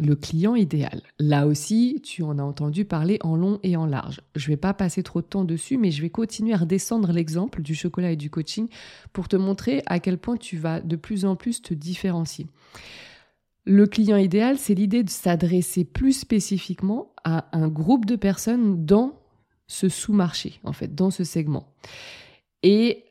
le 0.00 0.16
client 0.16 0.54
idéal. 0.54 1.02
Là 1.18 1.46
aussi, 1.46 2.00
tu 2.02 2.22
en 2.22 2.38
as 2.38 2.42
entendu 2.42 2.84
parler 2.84 3.18
en 3.22 3.36
long 3.36 3.60
et 3.62 3.76
en 3.76 3.86
large. 3.86 4.20
Je 4.34 4.46
ne 4.46 4.54
vais 4.54 4.56
pas 4.56 4.74
passer 4.74 5.02
trop 5.02 5.20
de 5.20 5.26
temps 5.26 5.44
dessus, 5.44 5.76
mais 5.76 5.90
je 5.90 6.02
vais 6.02 6.10
continuer 6.10 6.54
à 6.54 6.58
redescendre 6.58 7.12
l'exemple 7.12 7.62
du 7.62 7.74
chocolat 7.74 8.12
et 8.12 8.16
du 8.16 8.30
coaching 8.30 8.68
pour 9.12 9.28
te 9.28 9.36
montrer 9.36 9.82
à 9.86 10.00
quel 10.00 10.18
point 10.18 10.36
tu 10.36 10.56
vas 10.56 10.80
de 10.80 10.96
plus 10.96 11.24
en 11.24 11.36
plus 11.36 11.62
te 11.62 11.74
différencier. 11.74 12.46
Le 13.64 13.86
client 13.86 14.16
idéal, 14.16 14.58
c'est 14.58 14.74
l'idée 14.74 15.04
de 15.04 15.10
s'adresser 15.10 15.84
plus 15.84 16.12
spécifiquement 16.12 17.12
à 17.24 17.46
un 17.56 17.68
groupe 17.68 18.06
de 18.06 18.16
personnes 18.16 18.84
dans 18.84 19.20
ce 19.66 19.88
sous-marché, 19.88 20.60
en 20.64 20.72
fait, 20.72 20.94
dans 20.94 21.10
ce 21.10 21.22
segment. 21.22 21.72
Et 22.62 23.04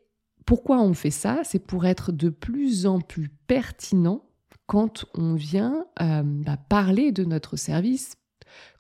pourquoi 0.45 0.81
on 0.81 0.93
fait 0.93 1.11
ça? 1.11 1.41
C'est 1.43 1.65
pour 1.65 1.85
être 1.85 2.11
de 2.11 2.29
plus 2.29 2.85
en 2.85 2.99
plus 2.99 3.29
pertinent 3.47 4.23
quand 4.65 5.05
on 5.13 5.35
vient 5.35 5.85
euh, 6.01 6.21
bah, 6.23 6.57
parler 6.57 7.11
de 7.11 7.23
notre 7.23 7.55
service, 7.55 8.15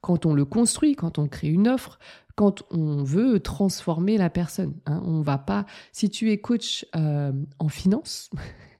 quand 0.01 0.25
on 0.25 0.33
le 0.33 0.45
construit, 0.45 0.95
quand 0.95 1.17
on 1.17 1.27
crée 1.27 1.49
une 1.49 1.67
offre, 1.67 1.99
quand 2.35 2.63
on 2.71 3.03
veut 3.03 3.39
transformer 3.39 4.17
la 4.17 4.29
personne. 4.29 4.73
Hein. 4.85 5.01
On 5.05 5.21
va 5.21 5.37
pas. 5.37 5.65
Si 5.91 6.09
tu 6.09 6.31
es 6.31 6.39
coach 6.39 6.85
euh, 6.95 7.31
en 7.59 7.69
finance, 7.69 8.29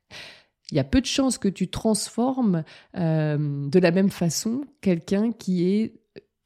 il 0.71 0.77
y 0.77 0.79
a 0.79 0.83
peu 0.83 1.01
de 1.01 1.05
chances 1.05 1.37
que 1.37 1.49
tu 1.49 1.69
transformes 1.69 2.63
euh, 2.97 3.67
de 3.69 3.79
la 3.79 3.91
même 3.91 4.09
façon 4.09 4.61
quelqu'un 4.81 5.31
qui 5.31 5.67
est 5.67 6.01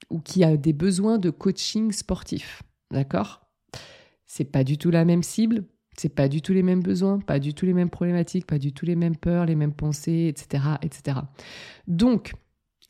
ou 0.09 0.19
qui 0.19 0.43
a 0.43 0.57
des 0.57 0.73
besoins 0.73 1.17
de 1.17 1.29
coaching 1.29 1.91
sportif. 1.91 2.63
D'accord? 2.91 3.41
C'est 4.25 4.45
pas 4.45 4.63
du 4.63 4.77
tout 4.77 4.91
la 4.91 5.05
même 5.05 5.23
cible, 5.23 5.65
c'est 5.97 6.09
pas 6.09 6.27
du 6.27 6.41
tout 6.41 6.53
les 6.53 6.63
mêmes 6.63 6.81
besoins, 6.81 7.19
pas 7.19 7.39
du 7.39 7.53
tout 7.53 7.65
les 7.65 7.73
mêmes 7.73 7.89
problématiques, 7.89 8.45
pas 8.45 8.59
du 8.59 8.73
tout 8.73 8.85
les 8.85 8.95
mêmes 8.95 9.15
peurs, 9.15 9.45
les 9.45 9.55
mêmes 9.55 9.73
pensées, 9.73 10.27
etc., 10.27 10.63
etc. 10.81 11.19
Donc, 11.87 12.33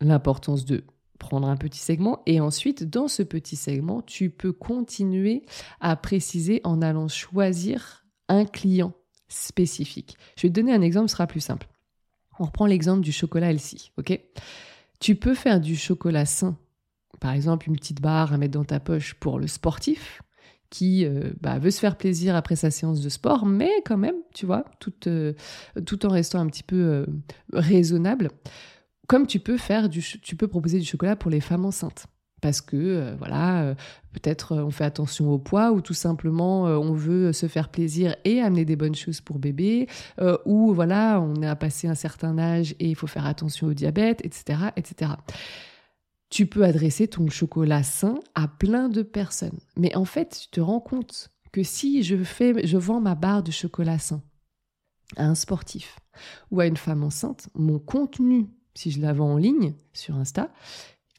l'importance 0.01 0.65
de 0.65 0.83
prendre 1.19 1.47
un 1.47 1.55
petit 1.55 1.79
segment 1.79 2.21
et 2.25 2.39
ensuite 2.39 2.83
dans 2.83 3.07
ce 3.07 3.23
petit 3.23 3.55
segment, 3.55 4.01
tu 4.01 4.29
peux 4.29 4.51
continuer 4.51 5.45
à 5.79 5.95
préciser 5.95 6.61
en 6.63 6.81
allant 6.81 7.07
choisir 7.07 8.05
un 8.27 8.45
client 8.45 8.93
spécifique. 9.27 10.17
Je 10.37 10.43
vais 10.43 10.49
te 10.49 10.53
donner 10.53 10.73
un 10.73 10.81
exemple, 10.81 11.09
ce 11.09 11.13
sera 11.13 11.27
plus 11.27 11.41
simple. 11.41 11.67
On 12.39 12.45
reprend 12.45 12.65
l'exemple 12.65 13.01
du 13.01 13.11
chocolat 13.11 13.51
Elsie, 13.51 13.91
ok? 13.97 14.19
Tu 14.99 15.15
peux 15.15 15.35
faire 15.35 15.59
du 15.59 15.75
chocolat 15.75 16.25
sain, 16.25 16.57
par 17.19 17.31
exemple 17.31 17.69
une 17.69 17.75
petite 17.75 18.01
barre 18.01 18.33
à 18.33 18.37
mettre 18.37 18.53
dans 18.53 18.65
ta 18.65 18.79
poche 18.79 19.13
pour 19.15 19.39
le 19.39 19.47
sportif 19.47 20.21
qui 20.69 21.05
euh, 21.05 21.31
bah, 21.39 21.59
veut 21.59 21.71
se 21.71 21.79
faire 21.79 21.95
plaisir 21.95 22.35
après 22.35 22.55
sa 22.55 22.71
séance 22.71 23.01
de 23.01 23.09
sport, 23.09 23.45
mais 23.45 23.71
quand 23.85 23.97
même, 23.97 24.15
tu 24.33 24.45
vois, 24.45 24.65
tout, 24.79 24.93
euh, 25.07 25.33
en 26.03 26.09
restant 26.09 26.39
un 26.39 26.47
petit 26.47 26.63
peu 26.63 26.75
euh, 26.75 27.05
raisonnable. 27.53 28.31
Comme 29.07 29.27
tu 29.27 29.39
peux 29.39 29.57
faire 29.57 29.87
du, 29.87 30.01
tu 30.01 30.35
peux 30.35 30.47
proposer 30.47 30.79
du 30.79 30.85
chocolat 30.85 31.15
pour 31.15 31.31
les 31.31 31.39
femmes 31.39 31.65
enceintes 31.65 32.07
parce 32.45 32.61
que 32.61 32.77
euh, 32.77 33.15
voilà, 33.17 33.63
euh, 33.63 33.75
peut-être 34.13 34.51
euh, 34.51 34.63
on 34.63 34.69
fait 34.69 34.83
attention 34.83 35.31
au 35.31 35.39
poids 35.39 35.71
ou 35.71 35.81
tout 35.81 35.95
simplement 35.95 36.65
on 36.65 36.93
veut 36.93 37.33
se 37.33 37.47
faire 37.47 37.69
plaisir 37.69 38.15
et 38.23 38.39
amener 38.39 38.65
des 38.65 38.75
bonnes 38.75 38.93
choses 38.93 39.19
pour 39.19 39.39
bébé, 39.39 39.87
ou 40.45 40.71
voilà, 40.71 41.19
on 41.19 41.41
a 41.41 41.55
passé 41.55 41.87
un 41.87 41.95
certain 41.95 42.37
âge 42.37 42.75
et 42.79 42.87
il 42.87 42.95
faut 42.95 43.07
faire 43.07 43.25
attention 43.25 43.65
au 43.65 43.73
diabète, 43.73 44.23
etc., 44.23 44.69
etc. 44.75 45.13
Tu 46.29 46.45
peux 46.45 46.63
adresser 46.63 47.07
ton 47.07 47.27
chocolat 47.29 47.81
sain 47.81 48.19
à 48.35 48.47
plein 48.47 48.89
de 48.89 49.01
personnes, 49.01 49.57
mais 49.75 49.95
en 49.95 50.05
fait, 50.05 50.37
tu 50.43 50.49
te 50.49 50.61
rends 50.61 50.79
compte 50.79 51.31
que 51.51 51.63
si 51.63 52.03
je 52.03 52.15
fais, 52.23 52.67
je 52.67 52.77
vends 52.77 53.01
ma 53.01 53.15
barre 53.15 53.41
de 53.41 53.51
chocolat 53.51 53.97
sain 53.97 54.21
à 55.17 55.25
un 55.25 55.35
sportif 55.35 55.97
ou 56.51 56.59
à 56.59 56.67
une 56.67 56.77
femme 56.77 57.03
enceinte, 57.03 57.49
mon 57.55 57.79
contenu, 57.79 58.49
si 58.75 58.91
je 58.91 59.01
la 59.01 59.13
vends 59.13 59.33
en 59.33 59.37
ligne 59.37 59.73
sur 59.93 60.15
Insta, 60.15 60.51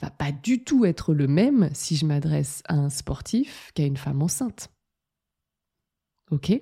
va 0.01 0.11
pas 0.11 0.33
du 0.33 0.63
tout 0.63 0.85
être 0.85 1.15
le 1.15 1.27
même 1.27 1.71
si 1.73 1.97
je 1.97 2.07
m'adresse 2.07 2.63
à 2.69 2.75
un 2.75 2.91
sportif 2.91 3.71
qu'à 3.75 3.85
une 3.85 3.97
femme 3.97 4.23
enceinte. 4.23 4.71
Ok? 6.33 6.61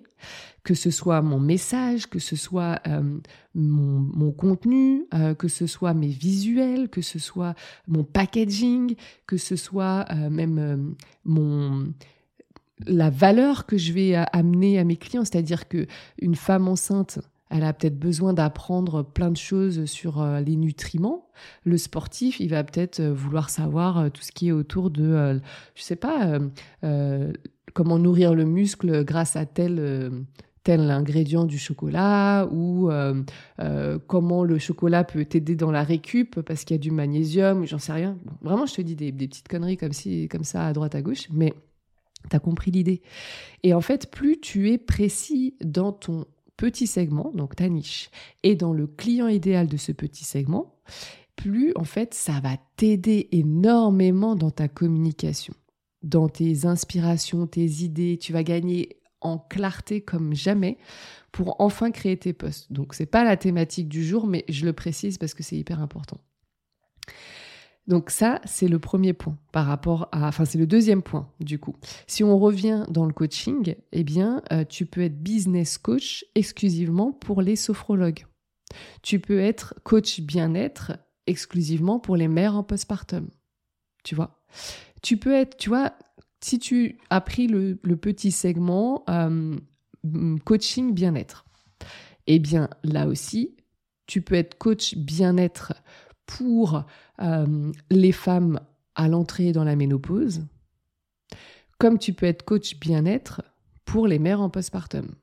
Que 0.62 0.74
ce 0.74 0.90
soit 0.90 1.22
mon 1.22 1.40
message, 1.40 2.06
que 2.06 2.18
ce 2.18 2.36
soit 2.36 2.80
euh, 2.86 3.18
mon, 3.54 4.30
contenu, 4.32 5.06
euh, 5.14 5.34
que 5.34 5.48
ce 5.48 5.66
soit 5.66 5.94
mes 5.94 6.08
visuels, 6.08 6.90
que 6.90 7.00
ce 7.00 7.18
soit 7.18 7.54
mon 7.88 8.04
packaging, 8.04 8.94
que 9.26 9.38
ce 9.38 9.56
soit 9.56 10.04
euh, 10.10 10.28
même 10.28 10.94
mon 11.24 11.92
la 12.86 13.08
valeur 13.08 13.66
que 13.66 13.78
je 13.78 13.92
vais 13.92 14.14
amener 14.32 14.78
à 14.78 14.84
mes 14.84 14.96
clients, 14.96 15.24
c'est-à-dire 15.24 15.68
que 15.68 15.86
une 16.18 16.34
femme 16.34 16.68
enceinte 16.68 17.20
elle 17.54 17.62
a 17.62 17.72
peut-être 17.72 17.98
besoin 17.98 18.32
d'apprendre 18.32 19.04
plein 19.04 19.30
de 19.30 19.36
choses 19.36 19.84
sur 19.84 20.20
euh, 20.20 20.40
les 20.40 20.56
nutriments. 20.56 21.28
Le 21.62 21.78
sportif, 21.78 22.40
il 22.40 22.48
va 22.48 22.64
peut-être 22.64 22.98
euh, 22.98 23.14
vouloir 23.14 23.48
savoir 23.48 23.98
euh, 23.98 24.08
tout 24.08 24.22
ce 24.22 24.32
qui 24.32 24.48
est 24.48 24.52
autour 24.52 24.90
de, 24.90 25.40
je 25.76 25.82
sais 25.82 25.96
pas, 25.96 26.38
comment 27.72 27.98
nourrir 27.98 28.34
le 28.34 28.44
muscle 28.44 29.04
grâce 29.04 29.36
à 29.36 29.46
tel 29.46 30.10
tel 30.64 30.90
ingrédient 30.90 31.44
du 31.44 31.58
chocolat 31.58 32.48
ou 32.50 32.90
comment 34.06 34.44
le 34.44 34.58
chocolat 34.58 35.04
peut 35.04 35.24
t'aider 35.24 35.54
dans 35.56 35.70
la 35.70 35.82
récup 35.82 36.40
parce 36.40 36.64
qu'il 36.64 36.74
y 36.74 36.78
a 36.78 36.82
du 36.82 36.90
magnésium, 36.90 37.66
j'en 37.66 37.78
sais 37.78 37.92
rien. 37.92 38.16
vraiment, 38.42 38.66
je 38.66 38.74
te 38.74 38.82
dis 38.82 38.96
des, 38.96 39.12
des, 39.12 39.28
petites 39.28 39.48
conneries 39.48 39.76
comme, 39.76 39.92
si, 39.92 40.28
comme 40.28 40.44
ça 40.44 40.66
à 40.66 40.72
droite 40.72 40.94
à 40.94 41.02
gauche, 41.02 41.28
mais 41.30 41.54
tu 42.30 42.36
as 42.36 42.40
compris 42.40 42.70
l'idée. 42.70 43.02
Et 43.62 43.74
en 43.74 43.80
fait, 43.80 44.10
plus 44.10 44.40
tu 44.40 44.70
es 44.70 44.78
précis 44.78 45.54
dans 45.62 45.92
ton 45.92 46.26
petit 46.56 46.86
segment, 46.86 47.32
donc 47.34 47.56
ta 47.56 47.68
niche, 47.68 48.10
et 48.42 48.54
dans 48.54 48.72
le 48.72 48.86
client 48.86 49.28
idéal 49.28 49.66
de 49.66 49.76
ce 49.76 49.92
petit 49.92 50.24
segment, 50.24 50.74
plus 51.36 51.72
en 51.76 51.84
fait 51.84 52.14
ça 52.14 52.40
va 52.40 52.56
t'aider 52.76 53.28
énormément 53.32 54.36
dans 54.36 54.50
ta 54.50 54.68
communication, 54.68 55.54
dans 56.02 56.28
tes 56.28 56.66
inspirations, 56.66 57.46
tes 57.46 57.66
idées. 57.82 58.18
Tu 58.18 58.32
vas 58.32 58.42
gagner 58.42 59.00
en 59.20 59.38
clarté 59.38 60.02
comme 60.02 60.34
jamais 60.34 60.78
pour 61.32 61.60
enfin 61.60 61.90
créer 61.90 62.16
tes 62.16 62.32
posts. 62.32 62.72
Donc 62.72 62.94
c'est 62.94 63.06
pas 63.06 63.24
la 63.24 63.36
thématique 63.36 63.88
du 63.88 64.04
jour, 64.04 64.26
mais 64.26 64.44
je 64.48 64.64
le 64.64 64.72
précise 64.72 65.18
parce 65.18 65.34
que 65.34 65.42
c'est 65.42 65.56
hyper 65.56 65.80
important. 65.80 66.20
Donc 67.86 68.10
ça, 68.10 68.40
c'est 68.44 68.68
le 68.68 68.78
premier 68.78 69.12
point 69.12 69.36
par 69.52 69.66
rapport 69.66 70.08
à... 70.12 70.28
Enfin, 70.28 70.44
c'est 70.44 70.58
le 70.58 70.66
deuxième 70.66 71.02
point, 71.02 71.28
du 71.40 71.58
coup. 71.58 71.76
Si 72.06 72.24
on 72.24 72.38
revient 72.38 72.84
dans 72.88 73.04
le 73.04 73.12
coaching, 73.12 73.74
eh 73.92 74.04
bien, 74.04 74.42
euh, 74.52 74.64
tu 74.66 74.86
peux 74.86 75.02
être 75.02 75.22
business 75.22 75.76
coach 75.76 76.24
exclusivement 76.34 77.12
pour 77.12 77.42
les 77.42 77.56
sophrologues. 77.56 78.24
Tu 79.02 79.20
peux 79.20 79.38
être 79.38 79.74
coach 79.84 80.20
bien-être 80.20 80.92
exclusivement 81.26 81.98
pour 81.98 82.16
les 82.16 82.28
mères 82.28 82.56
en 82.56 82.62
postpartum. 82.62 83.28
Tu 84.02 84.14
vois? 84.14 84.42
Tu 85.02 85.18
peux 85.18 85.34
être, 85.34 85.56
tu 85.58 85.68
vois, 85.68 85.92
si 86.40 86.58
tu 86.58 86.98
as 87.10 87.20
pris 87.20 87.46
le, 87.46 87.76
petit 87.96 88.30
segment 88.30 89.04
euh, 89.08 89.56
coaching 90.44 90.94
bien-être, 90.94 91.44
eh 92.26 92.38
bien, 92.38 92.70
là 92.82 93.06
aussi, 93.06 93.56
tu 94.06 94.22
peux 94.22 94.34
être 94.34 94.56
coach 94.58 94.96
bien-être 94.96 95.74
pour 96.26 96.84
euh, 97.20 97.72
les 97.90 98.12
femmes 98.12 98.60
à 98.94 99.08
l'entrée 99.08 99.52
dans 99.52 99.64
la 99.64 99.76
ménopause, 99.76 100.46
comme 101.78 101.98
tu 101.98 102.12
peux 102.12 102.26
être 102.26 102.44
coach 102.44 102.78
bien-être 102.78 103.42
pour 103.84 104.06
les 104.06 104.18
mères 104.18 104.40
en 104.40 104.50
postpartum, 104.50 105.14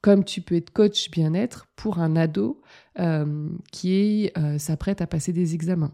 comme 0.00 0.24
tu 0.24 0.40
peux 0.40 0.56
être 0.56 0.70
coach 0.70 1.10
bien-être 1.10 1.66
pour 1.76 1.98
un 1.98 2.16
ado 2.16 2.62
euh, 2.98 3.48
qui 3.72 4.30
euh, 4.38 4.58
s'apprête 4.58 5.00
à 5.02 5.06
passer 5.06 5.32
des 5.32 5.54
examens. 5.54 5.92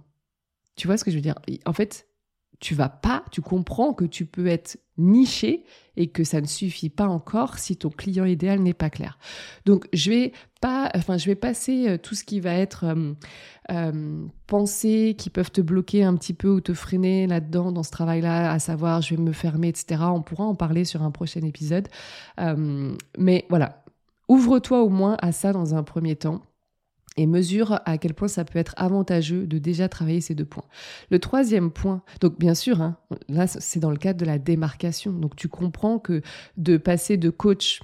Tu 0.76 0.86
vois 0.86 0.96
ce 0.96 1.04
que 1.04 1.10
je 1.10 1.16
veux 1.16 1.22
dire? 1.22 1.38
En 1.66 1.72
fait, 1.72 2.06
tu 2.60 2.74
vas 2.74 2.88
pas, 2.88 3.24
tu 3.30 3.40
comprends 3.40 3.92
que 3.92 4.04
tu 4.04 4.26
peux 4.26 4.46
être 4.46 4.78
niché 4.96 5.64
et 5.96 6.08
que 6.08 6.24
ça 6.24 6.40
ne 6.40 6.46
suffit 6.46 6.88
pas 6.88 7.06
encore 7.06 7.58
si 7.58 7.76
ton 7.76 7.90
client 7.90 8.24
idéal 8.24 8.60
n'est 8.60 8.74
pas 8.74 8.90
clair. 8.90 9.18
Donc 9.64 9.88
je 9.92 10.10
vais 10.10 10.32
pas, 10.60 10.90
enfin 10.94 11.18
je 11.18 11.26
vais 11.26 11.34
passer 11.34 11.88
euh, 11.88 11.98
tout 11.98 12.14
ce 12.14 12.24
qui 12.24 12.40
va 12.40 12.54
être 12.54 12.84
euh, 12.84 13.12
euh, 13.70 14.26
pensées 14.46 15.14
qui 15.18 15.30
peuvent 15.30 15.50
te 15.50 15.60
bloquer 15.60 16.04
un 16.04 16.14
petit 16.14 16.34
peu 16.34 16.48
ou 16.48 16.60
te 16.60 16.74
freiner 16.74 17.26
là-dedans 17.26 17.72
dans 17.72 17.82
ce 17.82 17.90
travail-là, 17.90 18.52
à 18.52 18.58
savoir 18.58 19.02
je 19.02 19.14
vais 19.14 19.20
me 19.20 19.32
fermer, 19.32 19.68
etc. 19.68 20.02
On 20.06 20.22
pourra 20.22 20.44
en 20.44 20.54
parler 20.54 20.84
sur 20.84 21.02
un 21.02 21.10
prochain 21.10 21.42
épisode, 21.42 21.88
mais 23.18 23.46
voilà, 23.48 23.84
ouvre-toi 24.28 24.82
au 24.82 24.88
moins 24.88 25.16
à 25.20 25.32
ça 25.32 25.52
dans 25.52 25.74
un 25.74 25.82
premier 25.82 26.16
temps 26.16 26.42
et 27.16 27.26
mesure 27.26 27.80
à 27.84 27.98
quel 27.98 28.14
point 28.14 28.28
ça 28.28 28.44
peut 28.44 28.58
être 28.58 28.74
avantageux 28.76 29.46
de 29.46 29.58
déjà 29.58 29.88
travailler 29.88 30.20
ces 30.20 30.34
deux 30.34 30.44
points. 30.44 30.64
Le 31.10 31.18
troisième 31.18 31.70
point, 31.70 32.02
donc 32.20 32.38
bien 32.38 32.54
sûr, 32.54 32.80
hein, 32.82 32.96
là 33.28 33.46
c'est 33.46 33.80
dans 33.80 33.90
le 33.90 33.96
cadre 33.96 34.20
de 34.20 34.24
la 34.24 34.38
démarcation, 34.38 35.12
donc 35.12 35.36
tu 35.36 35.48
comprends 35.48 35.98
que 35.98 36.22
de 36.56 36.76
passer 36.76 37.16
de 37.16 37.30
coach 37.30 37.82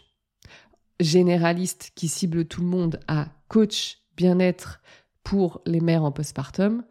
généraliste 0.98 1.92
qui 1.94 2.08
cible 2.08 2.44
tout 2.44 2.60
le 2.60 2.66
monde 2.66 3.00
à 3.08 3.28
coach 3.48 3.98
bien-être 4.16 4.80
pour 5.22 5.62
les 5.64 5.80
mères 5.80 6.04
en 6.04 6.12
postpartum, 6.12 6.84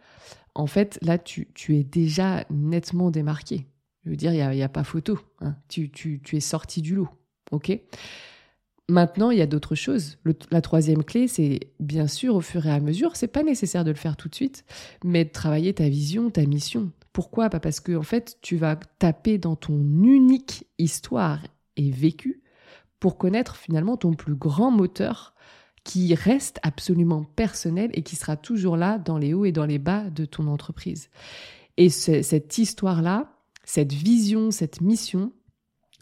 en 0.55 0.67
fait 0.67 0.97
là 1.01 1.17
tu, 1.17 1.49
es 1.69 1.83
déjà 1.83 2.45
nettement 2.49 3.11
démarqué. 3.11 3.67
Je 4.05 4.11
veux 4.11 4.15
dire, 4.15 4.33
il 4.33 4.55
n'y 4.55 4.63
a, 4.63 4.69
pas 4.69 4.85
photo, 4.85 5.19
hein. 5.41 5.55
tu, 5.67 5.91
tu, 5.91 6.21
tu 6.23 6.37
es 6.37 6.39
sorti 6.39 6.81
du 6.81 6.95
lot. 6.95 7.09
ok? 7.51 7.79
Maintenant, 8.89 9.29
il 9.29 9.37
y 9.37 9.41
a 9.41 9.47
d'autres 9.47 9.75
choses. 9.75 10.17
la 10.49 10.61
troisième 10.61 11.03
clé, 11.03 11.27
c'est 11.27 11.59
bien 11.79 12.07
sûr 12.07 12.35
au 12.35 12.41
fur 12.41 12.65
et 12.65 12.71
à 12.71 12.79
mesure, 12.79 13.15
c'est 13.15 13.27
pas 13.27 13.43
nécessaire 13.43 13.83
de 13.83 13.91
le 13.91 13.95
faire 13.95 14.17
tout 14.17 14.29
de 14.29 14.35
suite, 14.35 14.65
mais 15.03 15.25
de 15.25 15.29
travailler 15.29 15.73
ta 15.75 15.87
vision, 15.87 16.31
ta 16.31 16.43
mission. 16.45 16.91
Pourquoi? 17.13 17.51
Pas 17.51 17.59
parce 17.59 17.79
que 17.79 17.95
en 17.95 18.01
fait, 18.01 18.39
tu 18.41 18.57
vas 18.57 18.77
taper 18.97 19.37
dans 19.37 19.55
ton 19.55 19.77
unique 19.77 20.65
histoire 20.79 21.39
et 21.77 21.91
vécu 21.91 22.41
pour 22.99 23.19
connaître 23.19 23.55
finalement 23.55 23.95
ton 23.95 24.13
plus 24.13 24.35
grand 24.35 24.71
moteur 24.71 25.35
qui 25.83 26.15
reste 26.15 26.59
absolument 26.63 27.23
personnel 27.23 27.91
et 27.93 28.01
qui 28.01 28.15
sera 28.15 28.37
toujours 28.37 28.75
là 28.75 28.97
dans 28.97 29.19
les 29.19 29.35
hauts 29.35 29.45
et 29.45 29.51
dans 29.51 29.65
les 29.65 29.79
bas 29.79 30.09
de 30.09 30.25
ton 30.25 30.47
entreprise. 30.47 31.09
Et 31.77 31.89
cette 31.89 32.57
histoire-là, 32.57 33.31
cette 33.63 33.93
vision, 33.93 34.49
cette 34.49 34.81
mission, 34.81 35.31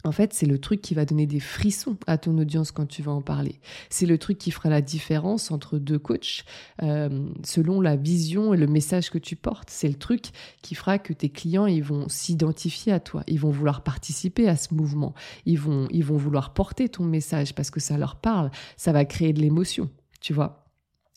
en 0.04 0.12
fait, 0.12 0.32
c'est 0.32 0.46
le 0.46 0.58
truc 0.58 0.80
qui 0.80 0.94
va 0.94 1.04
donner 1.04 1.26
des 1.26 1.40
frissons 1.40 1.96
à 2.06 2.18
ton 2.18 2.38
audience 2.38 2.70
quand 2.70 2.86
tu 2.86 3.02
vas 3.02 3.10
en 3.10 3.20
parler. 3.20 3.60
C'est 3.90 4.06
le 4.06 4.16
truc 4.16 4.38
qui 4.38 4.52
fera 4.52 4.68
la 4.68 4.80
différence 4.80 5.50
entre 5.50 5.78
deux 5.78 5.98
coachs 5.98 6.44
euh, 6.82 7.28
selon 7.44 7.80
la 7.80 7.96
vision 7.96 8.54
et 8.54 8.56
le 8.56 8.68
message 8.68 9.10
que 9.10 9.18
tu 9.18 9.34
portes. 9.34 9.70
C'est 9.70 9.88
le 9.88 9.94
truc 9.94 10.26
qui 10.62 10.76
fera 10.76 10.98
que 10.98 11.12
tes 11.12 11.30
clients 11.30 11.66
ils 11.66 11.82
vont 11.82 12.08
s'identifier 12.08 12.92
à 12.92 13.00
toi, 13.00 13.24
ils 13.26 13.40
vont 13.40 13.50
vouloir 13.50 13.82
participer 13.82 14.48
à 14.48 14.56
ce 14.56 14.72
mouvement, 14.72 15.14
ils 15.46 15.58
vont 15.58 15.88
ils 15.90 16.04
vont 16.04 16.16
vouloir 16.16 16.54
porter 16.54 16.88
ton 16.88 17.04
message 17.04 17.54
parce 17.54 17.70
que 17.70 17.80
ça 17.80 17.98
leur 17.98 18.16
parle, 18.16 18.50
ça 18.76 18.92
va 18.92 19.04
créer 19.04 19.32
de 19.32 19.40
l'émotion. 19.40 19.90
tu 20.20 20.32
vois 20.32 20.67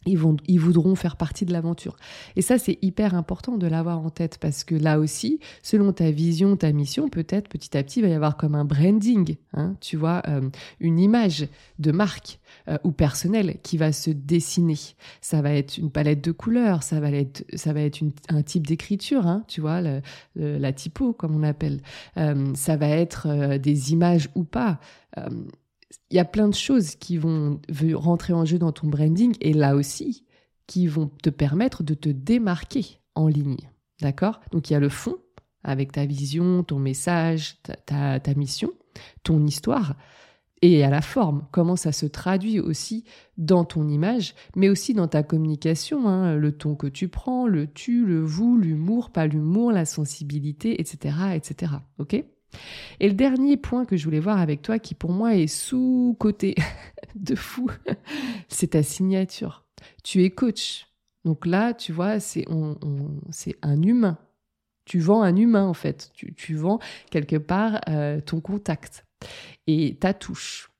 ils, 0.06 0.18
vont, 0.18 0.38
ils 0.48 0.60
voudront 0.60 0.96
faire 0.96 1.16
partie 1.16 1.46
de 1.46 1.54
l'aventure. 1.54 1.96
Et 2.36 2.42
ça, 2.42 2.58
c'est 2.58 2.80
hyper 2.82 3.16
important 3.16 3.58
de 3.58 3.68
l'avoir 3.68 4.00
en 4.00 4.10
tête 4.10 4.38
parce 4.40 4.64
que 4.64 4.76
là 4.76 5.00
aussi, 5.00 5.40
selon 5.62 5.94
ta 5.94 6.12
vision, 6.12 6.56
ta 6.56 6.72
mission, 6.72 7.08
peut-être 7.08 7.48
petit 7.50 7.78
à 7.78 7.84
petit, 7.84 8.00
il 8.00 8.04
va 8.04 8.10
y 8.10 8.14
avoir 8.14 8.38
comme 8.38 8.56
un 8.56 8.66
branding, 8.66 9.36
hein, 9.54 9.76
tu 9.80 9.98
vois, 9.98 10.24
euh, 10.28 10.50
une 10.80 11.00
image 11.00 11.48
de 11.80 11.92
marque 11.92 12.40
euh, 12.68 12.78
ou 12.84 12.92
personnelle 12.92 13.58
qui 13.64 13.78
va 13.78 13.92
se 13.92 14.10
dessiner. 14.10 14.78
Ça 15.22 15.42
va 15.42 15.54
être 15.54 15.78
une 15.78 15.92
palette 15.92 16.24
de 16.24 16.32
couleurs, 16.32 16.84
ça 16.84 17.00
va 17.00 17.12
être, 17.12 17.46
ça 17.56 17.74
va 17.74 17.82
être 17.82 18.00
un 18.30 18.42
type 18.42 18.66
d'écriture, 18.66 19.28
hein, 19.28 19.44
tu 19.48 19.62
vois, 19.62 19.82
la 20.36 20.74
typo, 20.74 21.14
comme 21.14 21.36
on 21.36 21.44
appelle. 21.44 21.82
Euh, 22.18 22.54
ça 22.56 22.76
va 22.78 22.88
être 22.88 23.58
des 23.58 23.92
images 23.94 24.30
ou 24.36 24.44
pas 24.44 24.80
il 26.10 26.18
y 26.18 26.20
a 26.20 26.26
plein 26.26 26.48
de 26.48 26.54
choses 26.54 26.96
qui 26.96 27.18
vont 27.18 27.60
rentrer 27.94 28.34
en 28.34 28.46
jeu 28.46 28.60
dans 28.60 28.72
ton 28.72 28.88
branding 28.88 29.36
et 29.42 29.54
là 29.54 29.76
aussi 29.76 30.26
qui 30.68 30.88
vont 30.88 31.10
te 31.22 31.30
permettre 31.30 31.84
de 31.84 31.94
te 31.94 32.10
démarquer 32.10 33.00
en 33.16 33.28
ligne. 33.28 33.58
D'accord? 34.02 34.40
Donc 34.52 34.70
il 34.70 34.74
y 34.74 34.76
a 34.76 34.80
le 34.80 34.90
fond 34.90 35.18
avec 35.64 35.92
ta 35.92 36.06
vision, 36.06 36.64
ton 36.64 36.80
message, 36.80 37.62
ta, 37.86 38.20
mission, 38.36 38.72
ton 39.24 39.46
histoire. 39.46 39.96
Et 40.64 40.84
a 40.84 40.90
la 40.90 41.02
forme, 41.02 41.48
comment 41.52 41.76
ça 41.76 41.92
se 41.92 42.06
traduit 42.06 42.60
aussi 42.60 43.04
dans 43.38 43.66
ton 43.66 43.88
image, 43.88 44.36
mais 44.56 44.70
aussi 44.70 44.94
dans 44.94 45.08
ta 45.08 45.24
communication, 45.24 46.08
hein, 46.08 46.36
le 46.36 46.52
ton 46.56 46.76
que 46.76 46.86
tu 46.86 47.08
prends, 47.08 47.48
le 47.48 47.66
tu, 47.66 48.06
le 48.06 48.22
vous, 48.22 48.58
l'humour, 48.58 49.10
pas 49.10 49.26
l'humour, 49.26 49.72
la 49.72 49.86
sensibilité, 49.86 50.80
etc., 50.80 51.16
etc. 51.36 51.74
Ok? 51.98 52.24
Et 53.00 53.08
le 53.08 53.14
dernier 53.14 53.58
point 53.58 53.86
que 53.86 53.98
je 53.98 54.06
voulais 54.06 54.20
voir 54.20 54.40
avec 54.40 54.62
toi, 54.62 54.80
qui 54.80 54.96
pour 54.96 55.12
moi 55.12 55.36
est 55.36 55.48
sous-côté 55.48 56.56
de 57.16 57.36
fou, 57.36 57.70
c'est 58.48 58.72
ta 58.72 58.84
signature. 58.84 59.66
Tu 60.04 60.24
es 60.24 60.30
coach. 60.30 60.88
Donc 61.26 61.46
là, 61.46 61.74
tu 61.74 61.92
vois, 61.92 62.20
c'est 62.20 62.46
un 62.50 63.82
humain. 63.82 64.18
Tu 64.86 65.00
vends 65.00 65.22
un 65.22 65.36
humain, 65.36 65.66
en 65.66 65.74
fait. 65.74 66.12
Tu, 66.14 66.56
vends 66.56 66.80
quelque 67.12 67.36
part 67.36 67.82
euh, 67.88 68.20
ton 68.20 68.42
contact 68.42 69.06
et 69.68 69.98
ta 70.00 70.14
touche. 70.14 70.72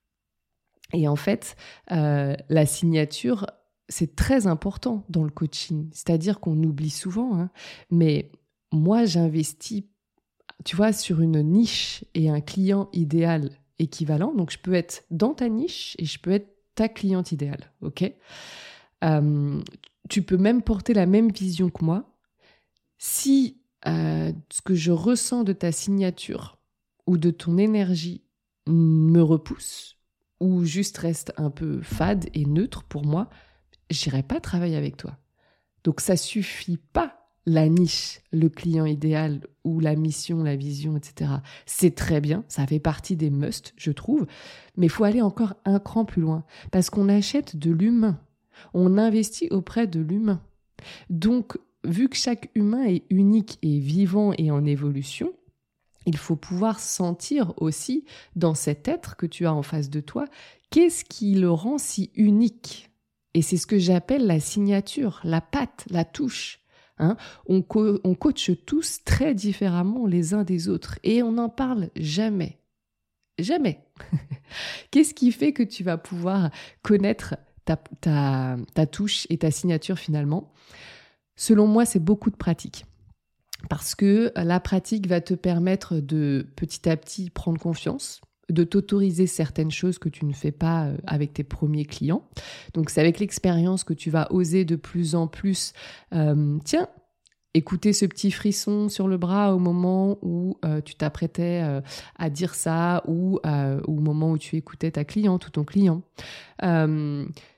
Et 0.92 1.08
en 1.08 1.16
fait, 1.16 1.56
euh, 1.92 2.34
la 2.48 2.66
signature, 2.66 3.46
c'est 3.88 4.16
très 4.16 4.46
important 4.46 5.04
dans 5.08 5.24
le 5.24 5.30
coaching. 5.30 5.88
C'est-à-dire 5.92 6.40
qu'on 6.40 6.62
oublie 6.62 6.90
souvent, 6.90 7.38
hein. 7.38 7.50
mais 7.90 8.30
moi, 8.72 9.04
j'investis 9.04 9.84
tu 10.64 10.76
vois, 10.76 10.92
sur 10.92 11.20
une 11.20 11.42
niche 11.42 12.04
et 12.14 12.30
un 12.30 12.40
client 12.40 12.88
idéal 12.92 13.50
équivalent. 13.78 14.32
Donc, 14.34 14.50
je 14.50 14.58
peux 14.58 14.74
être 14.74 15.04
dans 15.10 15.34
ta 15.34 15.48
niche 15.48 15.96
et 15.98 16.04
je 16.04 16.18
peux 16.18 16.30
être 16.30 16.48
ta 16.74 16.88
cliente 16.88 17.32
idéale. 17.32 17.72
OK? 17.80 18.04
Euh, 19.04 19.60
Tu 20.08 20.22
peux 20.22 20.36
même 20.36 20.62
porter 20.62 20.94
la 20.94 21.06
même 21.06 21.30
vision 21.30 21.70
que 21.70 21.84
moi. 21.84 22.16
Si 22.98 23.62
euh, 23.86 24.32
ce 24.50 24.62
que 24.62 24.74
je 24.74 24.92
ressens 24.92 25.44
de 25.44 25.52
ta 25.52 25.72
signature 25.72 26.58
ou 27.06 27.18
de 27.18 27.30
ton 27.30 27.58
énergie 27.58 28.22
me 28.66 29.20
repousse 29.20 29.96
ou 30.40 30.64
juste 30.64 30.98
reste 30.98 31.32
un 31.36 31.50
peu 31.50 31.82
fade 31.82 32.26
et 32.34 32.44
neutre 32.46 32.84
pour 32.84 33.04
moi, 33.04 33.28
j'irai 33.90 34.22
pas 34.22 34.40
travailler 34.40 34.76
avec 34.76 34.96
toi. 34.96 35.18
Donc 35.84 36.00
ça 36.00 36.16
suffit 36.16 36.76
pas 36.76 37.21
la 37.46 37.68
niche, 37.68 38.20
le 38.30 38.48
client 38.48 38.86
idéal 38.86 39.40
ou 39.64 39.80
la 39.80 39.96
mission, 39.96 40.42
la 40.42 40.56
vision, 40.56 40.96
etc. 40.96 41.30
C'est 41.66 41.94
très 41.94 42.20
bien, 42.20 42.44
ça 42.48 42.66
fait 42.66 42.78
partie 42.78 43.16
des 43.16 43.30
musts, 43.30 43.74
je 43.76 43.90
trouve, 43.90 44.26
mais 44.76 44.86
il 44.86 44.90
faut 44.90 45.04
aller 45.04 45.22
encore 45.22 45.54
un 45.64 45.80
cran 45.80 46.04
plus 46.04 46.22
loin, 46.22 46.44
parce 46.70 46.90
qu'on 46.90 47.08
achète 47.08 47.56
de 47.56 47.70
l'humain, 47.70 48.20
on 48.74 48.98
investit 48.98 49.48
auprès 49.50 49.86
de 49.86 50.00
l'humain. 50.00 50.40
Donc, 51.10 51.58
vu 51.84 52.08
que 52.08 52.16
chaque 52.16 52.50
humain 52.54 52.84
est 52.84 53.04
unique 53.10 53.58
et 53.62 53.78
vivant 53.78 54.32
et 54.38 54.50
en 54.50 54.64
évolution, 54.64 55.32
il 56.06 56.16
faut 56.16 56.36
pouvoir 56.36 56.80
sentir 56.80 57.52
aussi 57.58 58.04
dans 58.36 58.54
cet 58.54 58.88
être 58.88 59.16
que 59.16 59.26
tu 59.26 59.46
as 59.46 59.54
en 59.54 59.62
face 59.62 59.90
de 59.90 60.00
toi, 60.00 60.26
qu'est-ce 60.70 61.04
qui 61.04 61.34
le 61.34 61.50
rend 61.50 61.78
si 61.78 62.10
unique. 62.14 62.90
Et 63.34 63.42
c'est 63.42 63.56
ce 63.56 63.66
que 63.66 63.78
j'appelle 63.78 64.26
la 64.26 64.40
signature, 64.40 65.20
la 65.24 65.40
patte, 65.40 65.84
la 65.90 66.04
touche. 66.04 66.61
Hein. 66.98 67.16
on, 67.46 67.62
coache 67.62 68.50
tous 68.66 69.00
très 69.04 69.34
différemment 69.34 70.06
les 70.06 70.34
uns 70.34 70.44
des 70.44 70.68
autres 70.68 70.98
et 71.02 71.22
on 71.22 71.32
n'en 71.32 71.48
parle 71.48 71.90
jamais. 71.96 72.58
Jamais. 73.38 73.80
Qu'est-ce 74.90 75.14
qui 75.14 75.32
fait 75.32 75.52
que 75.52 75.62
tu 75.62 75.82
vas 75.82 75.96
pouvoir 75.96 76.50
connaître 76.82 77.36
ta, 77.64 77.76
ta 78.74 78.86
touche 78.86 79.26
et 79.30 79.38
ta 79.38 79.50
signature 79.50 79.98
finalement? 79.98 80.52
Selon 81.34 81.66
moi, 81.66 81.84
c'est 81.84 81.98
beaucoup 81.98 82.30
de 82.30 82.36
pratique 82.36 82.84
parce 83.68 83.94
que 83.94 84.32
la 84.36 84.60
pratique 84.60 85.06
va 85.06 85.20
te 85.20 85.34
permettre 85.34 85.96
de 85.96 86.46
petit 86.56 86.88
à 86.88 86.96
petit 86.96 87.30
prendre 87.30 87.60
confiance, 87.60 88.20
de 88.50 88.64
t'autoriser 88.64 89.26
certaines 89.26 89.70
choses 89.70 89.98
que 89.98 90.08
tu 90.08 90.24
ne 90.24 90.32
fais 90.32 90.52
pas 90.52 90.86
euh, 90.86 90.96
avec 91.06 91.32
tes 91.32 91.44
premiers 91.44 91.84
clients. 91.84 92.28
Donc 92.74 92.90
c'est 92.90 93.00
avec 93.00 93.18
l'expérience 93.18 93.84
que 93.84 93.94
tu 93.94 94.10
vas 94.10 94.30
oser 94.32 94.64
de 94.64 94.76
plus 94.76 95.14
en 95.14 95.26
plus, 95.26 95.72
euh, 96.12 96.58
tiens, 96.64 96.88
écouter 97.54 97.92
ce 97.92 98.06
petit 98.06 98.30
frisson 98.30 98.88
sur 98.88 99.08
le 99.08 99.16
bras 99.18 99.54
au 99.54 99.58
moment 99.58 100.18
où 100.22 100.56
euh, 100.64 100.80
tu 100.80 100.94
t'apprêtais 100.94 101.62
à 102.18 102.30
dire 102.30 102.54
ça 102.54 103.02
ou 103.06 103.40
au 103.44 104.00
moment 104.00 104.32
où 104.32 104.38
tu 104.38 104.56
écoutais 104.56 104.90
ta 104.90 105.04
cliente 105.04 105.46
ou 105.46 105.50
ton 105.50 105.64
client 105.64 106.02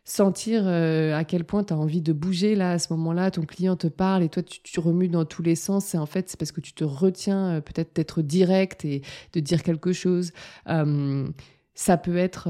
sentir 0.04 0.64
euh, 0.66 1.16
à 1.16 1.24
quel 1.24 1.44
point 1.44 1.64
tu 1.64 1.72
as 1.72 1.76
envie 1.76 2.02
de 2.02 2.12
bouger 2.12 2.54
là 2.54 2.72
à 2.72 2.78
ce 2.78 2.92
moment-là, 2.92 3.30
ton 3.30 3.42
client 3.42 3.76
te 3.76 3.86
parle 3.86 4.22
et 4.22 4.28
toi 4.28 4.42
tu, 4.42 4.80
remues 4.80 5.08
dans 5.08 5.24
tous 5.24 5.42
les 5.42 5.56
sens, 5.56 5.86
c'est 5.86 5.98
en 5.98 6.06
fait 6.06 6.28
c'est 6.28 6.38
parce 6.38 6.52
que 6.52 6.60
tu 6.60 6.74
te 6.74 6.84
retiens 6.84 7.56
euh, 7.56 7.60
peut-être 7.60 7.94
d'être 7.96 8.22
direct 8.22 8.84
et 8.84 9.02
de 9.32 9.40
dire 9.40 9.62
quelque 9.62 9.92
chose. 9.92 10.32
Euh, 10.68 11.26
ça 11.74 11.96
peut 11.96 12.16
être 12.16 12.48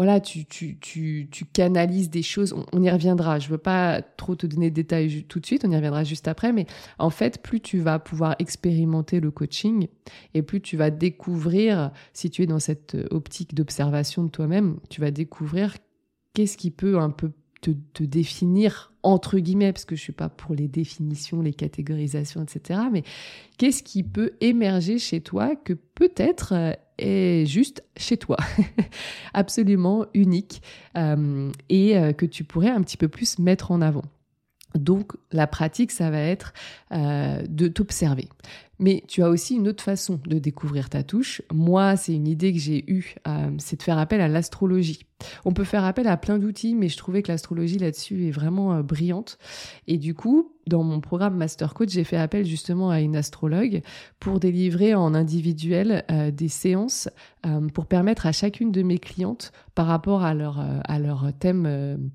voilà, 0.00 0.18
tu, 0.18 0.46
tu, 0.46 0.78
tu, 0.78 1.28
tu, 1.30 1.44
canalises 1.44 2.08
des 2.08 2.22
choses, 2.22 2.54
on, 2.72 2.82
y 2.82 2.88
reviendra. 2.88 3.38
Je 3.38 3.50
veux 3.50 3.58
pas 3.58 4.00
trop 4.00 4.34
te 4.34 4.46
donner 4.46 4.70
de 4.70 4.74
détails 4.74 5.24
tout 5.24 5.40
de 5.40 5.44
suite, 5.44 5.62
on 5.66 5.70
y 5.70 5.76
reviendra 5.76 6.04
juste 6.04 6.26
après, 6.26 6.54
mais 6.54 6.64
en 6.98 7.10
fait, 7.10 7.42
plus 7.42 7.60
tu 7.60 7.80
vas 7.80 7.98
pouvoir 7.98 8.34
expérimenter 8.38 9.20
le 9.20 9.30
coaching 9.30 9.88
et 10.32 10.40
plus 10.40 10.62
tu 10.62 10.78
vas 10.78 10.88
découvrir, 10.88 11.90
si 12.14 12.30
tu 12.30 12.42
es 12.42 12.46
dans 12.46 12.60
cette 12.60 12.96
optique 13.10 13.54
d'observation 13.54 14.24
de 14.24 14.30
toi-même, 14.30 14.78
tu 14.88 15.02
vas 15.02 15.10
découvrir 15.10 15.76
qu'est-ce 16.32 16.56
qui 16.56 16.70
peut 16.70 16.98
un 16.98 17.10
peu 17.10 17.32
te, 17.60 18.02
définir 18.02 18.92
entre 19.02 19.38
guillemets, 19.38 19.72
parce 19.72 19.84
que 19.86 19.96
je 19.96 20.00
suis 20.00 20.12
pas 20.12 20.28
pour 20.28 20.54
les 20.54 20.68
définitions, 20.68 21.40
les 21.40 21.54
catégorisations, 21.54 22.42
etc. 22.42 22.80
Mais 22.92 23.02
qu'est-ce 23.56 23.82
qui 23.82 24.02
peut 24.02 24.32
émerger 24.40 24.98
chez 24.98 25.20
toi 25.22 25.56
que 25.56 25.72
peut-être 25.72 26.52
euh, 26.52 26.72
est 26.98 27.46
juste 27.46 27.82
chez 27.96 28.18
toi, 28.18 28.36
absolument 29.34 30.04
unique, 30.12 30.60
euh, 30.96 31.50
et 31.70 31.96
euh, 31.96 32.12
que 32.12 32.26
tu 32.26 32.44
pourrais 32.44 32.68
un 32.68 32.82
petit 32.82 32.98
peu 32.98 33.08
plus 33.08 33.38
mettre 33.38 33.70
en 33.70 33.80
avant. 33.80 34.04
Donc 34.74 35.12
la 35.32 35.46
pratique, 35.46 35.90
ça 35.90 36.10
va 36.10 36.20
être 36.20 36.52
de 36.90 37.68
t'observer. 37.68 38.28
Mais 38.80 39.04
tu 39.06 39.22
as 39.22 39.28
aussi 39.28 39.56
une 39.56 39.68
autre 39.68 39.84
façon 39.84 40.18
de 40.26 40.38
découvrir 40.38 40.88
ta 40.88 41.02
touche. 41.02 41.42
Moi, 41.52 41.96
c'est 41.96 42.14
une 42.14 42.26
idée 42.26 42.50
que 42.50 42.58
j'ai 42.58 42.90
eue, 42.90 43.14
euh, 43.28 43.50
c'est 43.58 43.76
de 43.76 43.82
faire 43.82 43.98
appel 43.98 44.22
à 44.22 44.26
l'astrologie. 44.26 45.00
On 45.44 45.52
peut 45.52 45.64
faire 45.64 45.84
appel 45.84 46.08
à 46.08 46.16
plein 46.16 46.38
d'outils, 46.38 46.74
mais 46.74 46.88
je 46.88 46.96
trouvais 46.96 47.22
que 47.22 47.30
l'astrologie 47.30 47.76
là-dessus 47.76 48.26
est 48.26 48.30
vraiment 48.30 48.72
euh, 48.72 48.82
brillante. 48.82 49.36
Et 49.86 49.98
du 49.98 50.14
coup, 50.14 50.52
dans 50.66 50.82
mon 50.82 51.02
programme 51.02 51.36
Master 51.36 51.74
Coach, 51.74 51.90
j'ai 51.90 52.04
fait 52.04 52.16
appel 52.16 52.46
justement 52.46 52.88
à 52.88 53.02
une 53.02 53.16
astrologue 53.16 53.82
pour 54.18 54.40
délivrer 54.40 54.94
en 54.94 55.12
individuel 55.12 56.04
euh, 56.10 56.30
des 56.30 56.48
séances 56.48 57.08
pour 57.72 57.86
permettre 57.86 58.26
à 58.26 58.32
chacune 58.32 58.70
de 58.70 58.82
mes 58.82 58.98
clientes, 58.98 59.52
par 59.74 59.86
rapport 59.86 60.22
à 60.24 60.34
leur, 60.34 60.62
à 60.84 60.98
leur 60.98 61.32
thème 61.38 62.10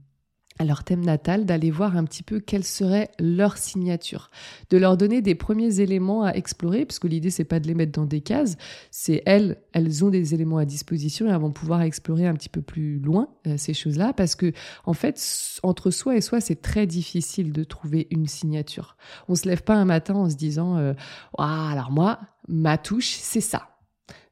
à 0.57 0.65
leur 0.65 0.83
thème 0.83 1.03
natal, 1.03 1.45
d'aller 1.45 1.71
voir 1.71 1.97
un 1.97 2.05
petit 2.05 2.23
peu 2.23 2.39
quelle 2.39 2.63
serait 2.63 3.11
leur 3.19 3.57
signature, 3.57 4.29
de 4.69 4.77
leur 4.77 4.97
donner 4.97 5.21
des 5.21 5.35
premiers 5.35 5.81
éléments 5.81 6.23
à 6.23 6.31
explorer, 6.31 6.85
parce 6.85 6.99
que 6.99 7.07
l'idée 7.07 7.29
c'est 7.29 7.43
pas 7.43 7.59
de 7.59 7.67
les 7.67 7.73
mettre 7.73 7.91
dans 7.91 8.05
des 8.05 8.21
cases, 8.21 8.57
c'est 8.91 9.21
elles, 9.25 9.57
elles 9.73 10.05
ont 10.05 10.09
des 10.09 10.33
éléments 10.33 10.57
à 10.57 10.65
disposition 10.65 11.27
et 11.27 11.29
elles 11.29 11.39
vont 11.39 11.51
pouvoir 11.51 11.81
explorer 11.81 12.25
un 12.25 12.33
petit 12.33 12.49
peu 12.49 12.61
plus 12.61 12.99
loin 12.99 13.29
euh, 13.47 13.57
ces 13.57 13.73
choses-là, 13.73 14.13
parce 14.13 14.35
que 14.35 14.53
en 14.85 14.93
fait 14.93 15.21
entre 15.63 15.91
soi 15.91 16.15
et 16.15 16.21
soi 16.21 16.39
c'est 16.39 16.61
très 16.61 16.87
difficile 16.87 17.51
de 17.51 17.63
trouver 17.63 18.07
une 18.11 18.27
signature. 18.27 18.95
On 19.27 19.35
se 19.35 19.47
lève 19.47 19.63
pas 19.63 19.75
un 19.75 19.85
matin 19.85 20.15
en 20.15 20.29
se 20.29 20.35
disant, 20.35 20.77
euh, 20.77 20.93
alors 21.37 21.91
moi 21.91 22.19
ma 22.47 22.77
touche 22.77 23.17
c'est 23.19 23.41
ça. 23.41 23.69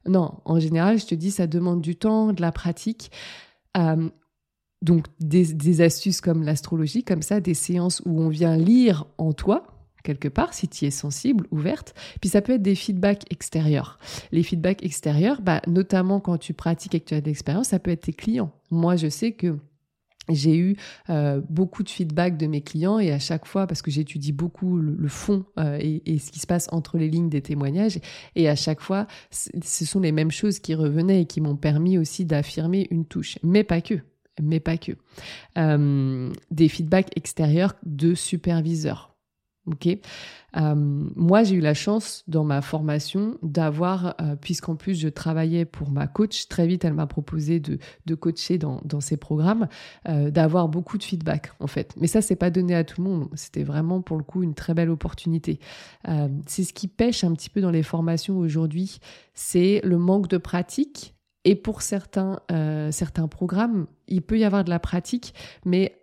Non, 0.06 0.40
en 0.44 0.60
général, 0.60 0.98
je 0.98 1.06
te 1.06 1.14
dis, 1.14 1.30
ça 1.30 1.46
demande 1.46 1.80
du 1.80 1.96
temps, 1.96 2.34
de 2.34 2.42
la 2.42 2.52
pratique. 2.52 3.10
Donc 4.84 5.06
des, 5.18 5.80
astuces 5.80 6.20
comme 6.20 6.44
l'astrologie, 6.44 7.02
comme 7.02 7.22
ça, 7.22 7.40
des 7.40 7.54
séances 7.54 8.02
où 8.04 8.20
on 8.20 8.28
vient 8.28 8.56
lire 8.56 9.06
en 9.18 9.32
toi, 9.32 9.66
quelque 10.04 10.28
part, 10.28 10.52
si 10.52 10.68
tu 10.68 10.84
es 10.84 10.90
sensible, 10.90 11.46
ouverte. 11.50 11.94
Puis 12.20 12.28
ça 12.28 12.42
peut 12.42 12.52
être 12.52 12.62
des 12.62 12.74
feedbacks 12.74 13.24
extérieurs. 13.30 13.98
Les 14.30 14.42
feedbacks 14.42 14.84
extérieurs, 14.84 15.40
bah, 15.40 15.62
notamment 15.66 16.20
quand 16.20 16.36
tu 16.36 16.52
pratiques 16.52 16.94
et 16.94 17.00
que 17.00 17.14
l'expérience, 17.14 17.68
ça 17.68 17.78
peut 17.78 17.90
être 17.90 18.02
tes 18.02 18.12
clients. 18.12 18.52
Moi, 18.70 18.96
je 18.96 19.08
sais 19.08 19.32
que 19.32 19.56
j'ai 20.28 20.56
eu 20.56 20.76
euh, 21.10 21.40
beaucoup 21.48 21.82
de 21.82 21.88
feedback 21.88 22.36
de 22.36 22.46
mes 22.46 22.60
clients 22.60 22.98
et 22.98 23.10
à 23.10 23.18
chaque 23.18 23.46
fois, 23.46 23.66
parce 23.66 23.82
que 23.82 23.90
j'étudie 23.90 24.32
beaucoup 24.32 24.76
le, 24.76 25.08
fond 25.08 25.44
euh, 25.58 25.78
et, 25.80 26.18
ce 26.18 26.30
qui 26.30 26.38
se 26.38 26.46
passe 26.46 26.68
entre 26.72 26.98
les 26.98 27.08
lignes 27.08 27.28
des 27.28 27.42
témoignages, 27.42 27.98
et 28.36 28.48
à 28.48 28.56
chaque 28.56 28.80
fois, 28.80 29.06
ce 29.30 29.84
sont 29.84 30.00
les 30.00 30.12
mêmes 30.12 30.30
choses 30.30 30.58
qui 30.58 30.74
revenaient 30.74 31.22
et 31.22 31.26
qui 31.26 31.40
m'ont 31.40 31.56
permis 31.56 31.98
aussi 31.98 32.24
d'affirmer 32.24 32.86
une 32.90 33.04
touche, 33.04 33.38
mais 33.42 33.64
pas 33.64 33.80
que, 33.80 34.00
mais 34.42 34.60
pas 34.60 34.76
que. 34.76 34.92
Euh, 35.58 36.32
des 36.50 36.68
feedbacks 36.68 37.16
extérieurs 37.16 37.74
de 37.84 38.14
superviseurs. 38.14 39.10
Euh, 40.58 40.74
moi, 40.76 41.42
j'ai 41.42 41.54
eu 41.54 41.60
la 41.60 41.72
chance 41.72 42.22
dans 42.28 42.44
ma 42.44 42.60
formation 42.60 43.38
d'avoir, 43.42 44.14
euh, 44.20 44.36
puisqu'en 44.36 44.76
plus 44.76 44.94
je 44.94 45.08
travaillais 45.08 45.64
pour 45.64 45.90
ma 45.90 46.06
coach, 46.06 46.48
très 46.48 46.66
vite 46.66 46.84
elle 46.84 46.92
m'a 46.92 47.06
proposé 47.06 47.60
de, 47.60 47.78
de 48.04 48.14
coacher 48.14 48.58
dans, 48.58 48.82
dans 48.84 49.00
ses 49.00 49.16
programmes, 49.16 49.66
d'avoir 50.04 50.68
beaucoup 50.68 50.98
de 50.98 51.02
feedback 51.02 51.52
en 51.60 51.66
fait. 51.66 51.94
Mais 51.98 52.08
ça, 52.08 52.20
c'est 52.20 52.36
pas 52.36 52.50
donné 52.50 52.74
à 52.74 52.84
tout 52.84 53.02
le 53.02 53.08
monde. 53.08 53.30
C'était 53.36 53.62
vraiment 53.62 54.02
pour 54.02 54.18
le 54.18 54.22
coup 54.22 54.42
une 54.42 54.54
très 54.54 54.74
belle 54.74 54.90
opportunité. 54.90 55.60
C'est 56.46 56.64
ce 56.64 56.74
qui 56.74 56.86
pêche 56.86 57.24
un 57.24 57.32
petit 57.32 57.48
peu 57.48 57.62
dans 57.62 57.70
les 57.70 57.82
formations 57.82 58.36
aujourd'hui, 58.36 58.98
c'est 59.32 59.80
le 59.82 59.96
manque 59.96 60.28
de 60.28 60.36
pratique. 60.36 61.14
Et 61.44 61.54
pour 61.54 61.82
certains, 61.82 62.40
euh, 62.50 62.90
certains 62.90 63.28
programmes, 63.28 63.86
il 64.08 64.22
peut 64.22 64.38
y 64.38 64.44
avoir 64.44 64.64
de 64.64 64.70
la 64.70 64.78
pratique, 64.78 65.34
mais 65.64 66.00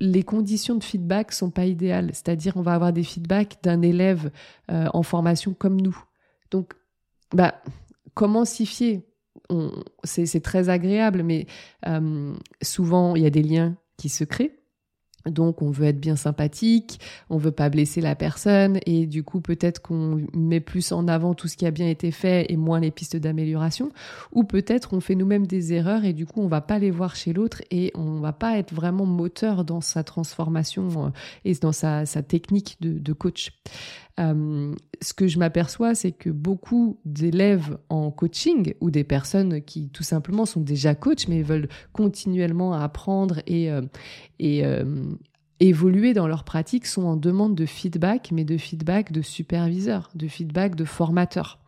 les 0.00 0.22
conditions 0.22 0.76
de 0.76 0.84
feedback 0.84 1.32
sont 1.32 1.50
pas 1.50 1.66
idéales. 1.66 2.10
C'est-à-dire, 2.12 2.56
on 2.56 2.62
va 2.62 2.74
avoir 2.74 2.92
des 2.92 3.02
feedbacks 3.02 3.58
d'un 3.62 3.82
élève 3.82 4.30
euh, 4.70 4.88
en 4.92 5.02
formation 5.02 5.54
comme 5.54 5.80
nous. 5.80 5.96
Donc, 6.50 6.74
bah, 7.32 7.54
comment 8.14 8.44
s'y 8.44 8.66
fier? 8.66 9.02
C'est 10.04 10.42
très 10.42 10.68
agréable, 10.68 11.22
mais 11.22 11.46
euh, 11.86 12.34
souvent, 12.62 13.14
il 13.14 13.22
y 13.22 13.26
a 13.26 13.30
des 13.30 13.42
liens 13.42 13.76
qui 13.96 14.08
se 14.08 14.24
créent. 14.24 14.58
Donc 15.26 15.62
on 15.62 15.70
veut 15.70 15.86
être 15.86 16.00
bien 16.00 16.16
sympathique, 16.16 17.00
on 17.30 17.38
veut 17.38 17.50
pas 17.50 17.68
blesser 17.70 18.00
la 18.00 18.14
personne 18.14 18.78
et 18.86 19.06
du 19.06 19.22
coup 19.22 19.40
peut-être 19.40 19.80
qu'on 19.80 20.26
met 20.34 20.60
plus 20.60 20.92
en 20.92 21.08
avant 21.08 21.34
tout 21.34 21.48
ce 21.48 21.56
qui 21.56 21.66
a 21.66 21.70
bien 21.70 21.88
été 21.88 22.10
fait 22.10 22.46
et 22.50 22.56
moins 22.56 22.80
les 22.80 22.90
pistes 22.90 23.16
d'amélioration 23.16 23.90
ou 24.32 24.44
peut-être 24.44 24.92
on 24.92 25.00
fait 25.00 25.14
nous-mêmes 25.14 25.46
des 25.46 25.72
erreurs 25.72 26.04
et 26.04 26.12
du 26.12 26.26
coup 26.26 26.40
on 26.40 26.48
va 26.48 26.60
pas 26.60 26.78
les 26.78 26.90
voir 26.90 27.16
chez 27.16 27.32
l'autre 27.32 27.62
et 27.70 27.90
on 27.94 28.20
va 28.20 28.32
pas 28.32 28.58
être 28.58 28.74
vraiment 28.74 29.06
moteur 29.06 29.64
dans 29.64 29.80
sa 29.80 30.04
transformation 30.04 31.06
euh, 31.06 31.10
et 31.44 31.54
dans 31.54 31.72
sa, 31.72 32.04
technique 32.04 32.76
de 32.80 33.12
coach. 33.12 33.52
Euh, 34.20 34.72
ce 35.02 35.12
que 35.12 35.26
je 35.26 35.38
m'aperçois, 35.38 35.94
c'est 35.94 36.12
que 36.12 36.30
beaucoup 36.30 36.98
d'élèves 37.04 37.78
en 37.88 38.10
coaching 38.10 38.74
ou 38.80 38.90
des 38.90 39.04
personnes 39.04 39.60
qui 39.62 39.88
tout 39.88 40.04
simplement 40.04 40.46
sont 40.46 40.60
déjà 40.60 40.94
coachs 40.94 41.26
mais 41.28 41.42
veulent 41.42 41.68
continuellement 41.92 42.74
apprendre 42.74 43.40
et, 43.46 43.70
euh, 43.72 43.82
euh, 44.40 45.04
évoluer 45.60 46.14
dans 46.14 46.26
leur 46.28 46.44
pratique 46.44 46.86
sont 46.86 47.04
en 47.04 47.16
demande 47.16 47.54
de 47.54 47.66
feedback, 47.66 48.30
mais 48.32 48.44
de 48.44 48.56
feedback 48.56 49.12
de 49.12 49.22
superviseur, 49.22 50.10
de 50.14 50.28
feedback 50.28 50.74
de 50.74 50.84
formateur. 50.84 51.58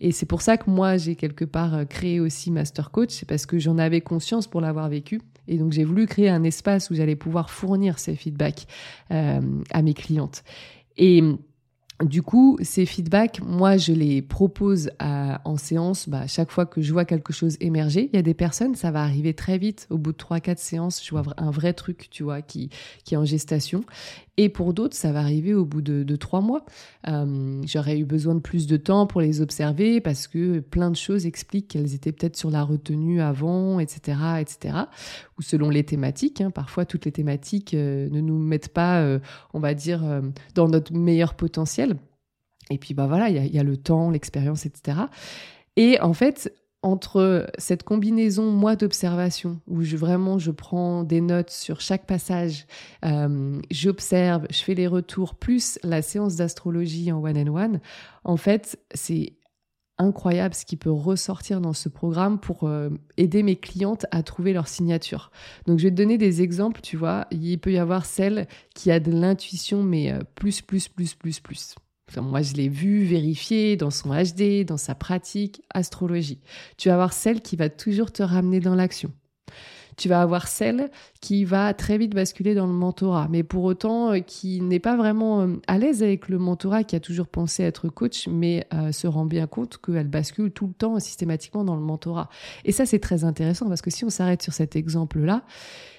Et 0.00 0.10
c'est 0.10 0.26
pour 0.26 0.42
ça 0.42 0.56
que 0.56 0.70
moi, 0.70 0.96
j'ai 0.96 1.16
quelque 1.16 1.44
part 1.44 1.86
créé 1.88 2.18
aussi 2.18 2.50
Master 2.50 2.90
Coach, 2.90 3.10
c'est 3.10 3.28
parce 3.28 3.46
que 3.46 3.58
j'en 3.58 3.78
avais 3.78 4.00
conscience 4.00 4.46
pour 4.46 4.60
l'avoir 4.60 4.88
vécu. 4.88 5.20
Et 5.48 5.58
donc, 5.58 5.72
j'ai 5.72 5.84
voulu 5.84 6.06
créer 6.06 6.28
un 6.28 6.42
espace 6.42 6.90
où 6.90 6.94
j'allais 6.94 7.14
pouvoir 7.14 7.50
fournir 7.50 7.98
ces 7.98 8.16
feedbacks 8.16 8.66
à 9.10 9.82
mes 9.82 9.94
clientes. 9.94 10.42
Et 10.96 11.22
du 12.04 12.22
coup, 12.22 12.58
ces 12.60 12.84
feedbacks, 12.84 13.40
moi, 13.42 13.78
je 13.78 13.92
les 13.92 14.20
propose 14.20 14.90
en 15.00 15.56
séance 15.56 16.08
bah, 16.08 16.26
chaque 16.26 16.50
fois 16.50 16.66
que 16.66 16.82
je 16.82 16.92
vois 16.92 17.06
quelque 17.06 17.32
chose 17.32 17.56
émerger. 17.60 18.10
Il 18.12 18.16
y 18.16 18.18
a 18.18 18.22
des 18.22 18.34
personnes, 18.34 18.74
ça 18.74 18.90
va 18.90 19.02
arriver 19.02 19.32
très 19.32 19.56
vite. 19.56 19.86
Au 19.88 19.96
bout 19.96 20.12
de 20.12 20.18
3-4 20.18 20.58
séances, 20.58 21.02
je 21.04 21.10
vois 21.10 21.22
un 21.38 21.50
vrai 21.50 21.72
truc, 21.72 22.08
tu 22.10 22.22
vois, 22.22 22.42
qui, 22.42 22.68
est 23.10 23.16
en 23.16 23.24
gestation. 23.24 23.82
Et 24.36 24.50
pour 24.50 24.74
d'autres, 24.74 24.94
ça 24.94 25.12
va 25.12 25.20
arriver 25.20 25.54
au 25.54 25.64
bout 25.64 25.80
de, 25.80 26.02
de 26.02 26.16
trois 26.16 26.42
mois. 26.42 26.66
Euh, 27.08 27.62
J'aurais 27.64 27.98
eu 27.98 28.04
besoin 28.04 28.34
de 28.34 28.40
plus 28.40 28.66
de 28.66 28.76
temps 28.76 29.06
pour 29.06 29.22
les 29.22 29.40
observer 29.40 30.02
parce 30.02 30.26
que 30.26 30.60
plein 30.60 30.90
de 30.90 30.96
choses 30.96 31.24
expliquent 31.24 31.68
qu'elles 31.68 31.94
étaient 31.94 32.12
peut-être 32.12 32.36
sur 32.36 32.50
la 32.50 32.62
retenue 32.62 33.22
avant, 33.22 33.80
etc., 33.80 34.18
etc. 34.40 34.74
Ou 35.38 35.42
selon 35.42 35.68
les 35.68 35.84
thématiques. 35.84 36.40
Hein. 36.40 36.50
Parfois, 36.50 36.84
toutes 36.84 37.04
les 37.04 37.12
thématiques 37.12 37.74
euh, 37.74 38.08
ne 38.10 38.20
nous 38.20 38.38
mettent 38.38 38.72
pas, 38.72 39.02
euh, 39.02 39.18
on 39.52 39.60
va 39.60 39.74
dire, 39.74 40.04
euh, 40.04 40.22
dans 40.54 40.68
notre 40.68 40.92
meilleur 40.94 41.34
potentiel. 41.34 41.96
Et 42.70 42.78
puis, 42.78 42.94
bah 42.94 43.06
voilà, 43.06 43.28
il 43.28 43.54
y, 43.54 43.58
a, 43.58 43.62
le 43.62 43.76
temps, 43.76 44.10
l'expérience, 44.10 44.66
etc. 44.66 44.98
Et 45.76 46.00
en 46.00 46.14
fait, 46.14 46.52
entre 46.82 47.46
cette 47.58 47.84
combinaison 47.84 48.50
moi 48.50 48.76
d'observation 48.76 49.60
où 49.66 49.82
je 49.82 49.96
vraiment 49.96 50.38
je 50.38 50.50
prends 50.50 51.04
des 51.04 51.20
notes 51.20 51.50
sur 51.50 51.80
chaque 51.80 52.06
passage, 52.06 52.66
j'observe, 53.70 54.46
je 54.50 54.58
fais 54.58 54.74
les 54.74 54.86
retours 54.86 55.36
plus 55.36 55.78
la 55.84 56.02
séance 56.02 56.36
d'astrologie 56.36 57.10
en 57.12 57.22
one 57.22 57.38
and 57.38 57.54
one, 57.54 57.80
en 58.24 58.36
fait 58.36 58.78
c'est 58.94 59.32
incroyable 59.98 60.54
ce 60.54 60.64
qui 60.64 60.76
peut 60.76 60.90
ressortir 60.90 61.60
dans 61.60 61.72
ce 61.72 61.88
programme 61.88 62.38
pour 62.38 62.64
euh, 62.64 62.90
aider 63.16 63.42
mes 63.42 63.56
clientes 63.56 64.06
à 64.10 64.22
trouver 64.22 64.52
leur 64.52 64.68
signature. 64.68 65.30
Donc 65.66 65.78
je 65.78 65.84
vais 65.84 65.90
te 65.90 65.96
donner 65.96 66.18
des 66.18 66.42
exemples, 66.42 66.80
tu 66.80 66.96
vois, 66.96 67.26
il 67.30 67.58
peut 67.58 67.72
y 67.72 67.78
avoir 67.78 68.04
celle 68.06 68.46
qui 68.74 68.90
a 68.90 69.00
de 69.00 69.10
l'intuition 69.10 69.82
mais 69.82 70.12
euh, 70.12 70.20
plus 70.34 70.60
plus 70.60 70.88
plus 70.88 71.14
plus 71.14 71.40
plus 71.40 71.74
moi, 72.16 72.42
je 72.42 72.54
l'ai 72.54 72.68
vu, 72.68 73.04
vérifié 73.04 73.76
dans 73.76 73.90
son 73.90 74.10
HD, 74.10 74.64
dans 74.64 74.76
sa 74.76 74.94
pratique, 74.94 75.62
astrologie. 75.74 76.40
Tu 76.76 76.88
vas 76.88 76.94
avoir 76.94 77.12
celle 77.12 77.40
qui 77.42 77.56
va 77.56 77.68
toujours 77.68 78.12
te 78.12 78.22
ramener 78.22 78.60
dans 78.60 78.74
l'action. 78.74 79.12
Tu 79.96 80.08
vas 80.08 80.20
avoir 80.20 80.46
celle 80.46 80.90
qui 81.20 81.44
va 81.44 81.72
très 81.74 81.98
vite 81.98 82.14
basculer 82.14 82.54
dans 82.54 82.66
le 82.66 82.72
mentorat, 82.72 83.28
mais 83.30 83.42
pour 83.42 83.64
autant 83.64 84.12
euh, 84.12 84.18
qui 84.20 84.60
n'est 84.60 84.78
pas 84.78 84.96
vraiment 84.96 85.42
euh, 85.42 85.56
à 85.66 85.78
l'aise 85.78 86.02
avec 86.02 86.28
le 86.28 86.38
mentorat, 86.38 86.84
qui 86.84 86.96
a 86.96 87.00
toujours 87.00 87.26
pensé 87.26 87.62
être 87.62 87.88
coach, 87.88 88.28
mais 88.28 88.66
euh, 88.74 88.92
se 88.92 89.06
rend 89.06 89.24
bien 89.24 89.46
compte 89.46 89.78
qu'elle 89.78 90.08
bascule 90.08 90.50
tout 90.50 90.66
le 90.66 90.74
temps 90.74 90.98
systématiquement 91.00 91.64
dans 91.64 91.76
le 91.76 91.82
mentorat. 91.82 92.28
Et 92.64 92.72
ça, 92.72 92.84
c'est 92.86 92.98
très 92.98 93.24
intéressant 93.24 93.68
parce 93.68 93.82
que 93.82 93.90
si 93.90 94.04
on 94.04 94.10
s'arrête 94.10 94.42
sur 94.42 94.52
cet 94.52 94.76
exemple-là, 94.76 95.42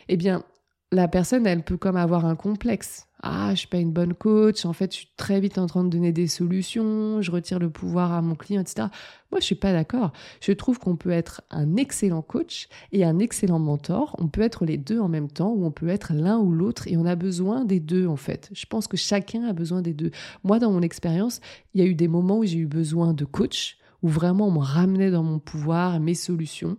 eh 0.10 0.18
bien, 0.18 0.44
la 0.92 1.08
personne, 1.08 1.46
elle 1.46 1.64
peut 1.64 1.78
comme 1.78 1.98
avoir 1.98 2.26
un 2.26 2.36
complexe. 2.36 3.08
Ah, 3.24 3.50
je 3.52 3.60
suis 3.60 3.68
pas 3.68 3.80
une 3.80 3.92
bonne 3.92 4.14
coach. 4.14 4.64
En 4.66 4.74
fait, 4.74 4.92
je 4.92 4.98
suis 5.00 5.10
très 5.18 5.40
vite 5.40 5.58
en 5.58 5.66
train 5.66 5.84
de 5.84 5.90
donner 5.90 6.12
des 6.12 6.28
solutions. 6.28 7.22
Je 7.22 7.32
retire 7.32 7.60
le 7.60 7.70
pouvoir 7.70 8.14
à 8.14 8.22
mon 8.22 8.36
client, 8.36 8.62
etc. 8.62 8.88
Moi, 9.32 9.40
je 9.40 9.46
suis 9.46 9.56
pas 9.56 9.74
d'accord. 9.74 10.14
Je 10.40 10.52
trouve 10.52 10.80
qu'on 10.80 10.96
peut 10.96 11.10
être 11.10 11.42
un 11.50 11.76
excellent 11.78 12.22
coach 12.22 12.70
et 12.92 13.04
un 13.04 13.20
excellent 13.20 13.60
mentor. 13.60 14.16
On 14.20 14.28
peut 14.28 14.42
être 14.42 14.66
les 14.66 14.78
deux 14.78 15.00
en 15.00 15.10
même 15.10 15.30
temps 15.30 15.50
ou 15.50 15.66
on 15.66 15.72
peut 15.72 15.90
être 15.90 16.14
l'un 16.14 16.38
ou 16.38 16.52
l'autre 16.52 16.88
et 16.88 16.96
on 16.96 17.06
a 17.06 17.16
besoin 17.16 17.66
des 17.66 17.80
deux, 17.80 18.08
en 18.08 18.18
fait. 18.18 18.50
Je 18.54 18.66
pense 18.66 18.88
que 18.88 18.98
chacun 18.98 19.44
a 19.44 19.54
besoin 19.54 19.82
des 19.82 19.94
deux. 19.94 20.12
Moi, 20.44 20.60
dans 20.60 20.72
mon 20.72 20.82
expérience, 20.82 21.42
il 21.74 21.82
y 21.82 21.84
a 21.84 21.88
eu 21.88 21.96
des 21.96 22.08
moments 22.08 22.38
où 22.38 22.46
j'ai 22.46 22.60
eu 22.60 22.68
besoin 22.68 23.14
de 23.14 23.26
coach, 23.26 23.78
où 24.04 24.08
vraiment 24.08 24.48
on 24.48 24.52
me 24.52 24.60
ramenait 24.60 25.12
dans 25.12 25.24
mon 25.24 25.40
pouvoir, 25.40 26.00
mes 26.00 26.14
solutions 26.14 26.78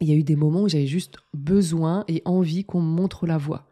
il 0.00 0.08
y 0.08 0.12
a 0.12 0.16
eu 0.16 0.24
des 0.24 0.36
moments 0.36 0.62
où 0.62 0.68
j'avais 0.68 0.86
juste 0.86 1.16
besoin 1.34 2.04
et 2.08 2.22
envie 2.24 2.64
qu'on 2.64 2.80
me 2.80 2.94
montre 2.94 3.26
la 3.26 3.38
voie. 3.38 3.68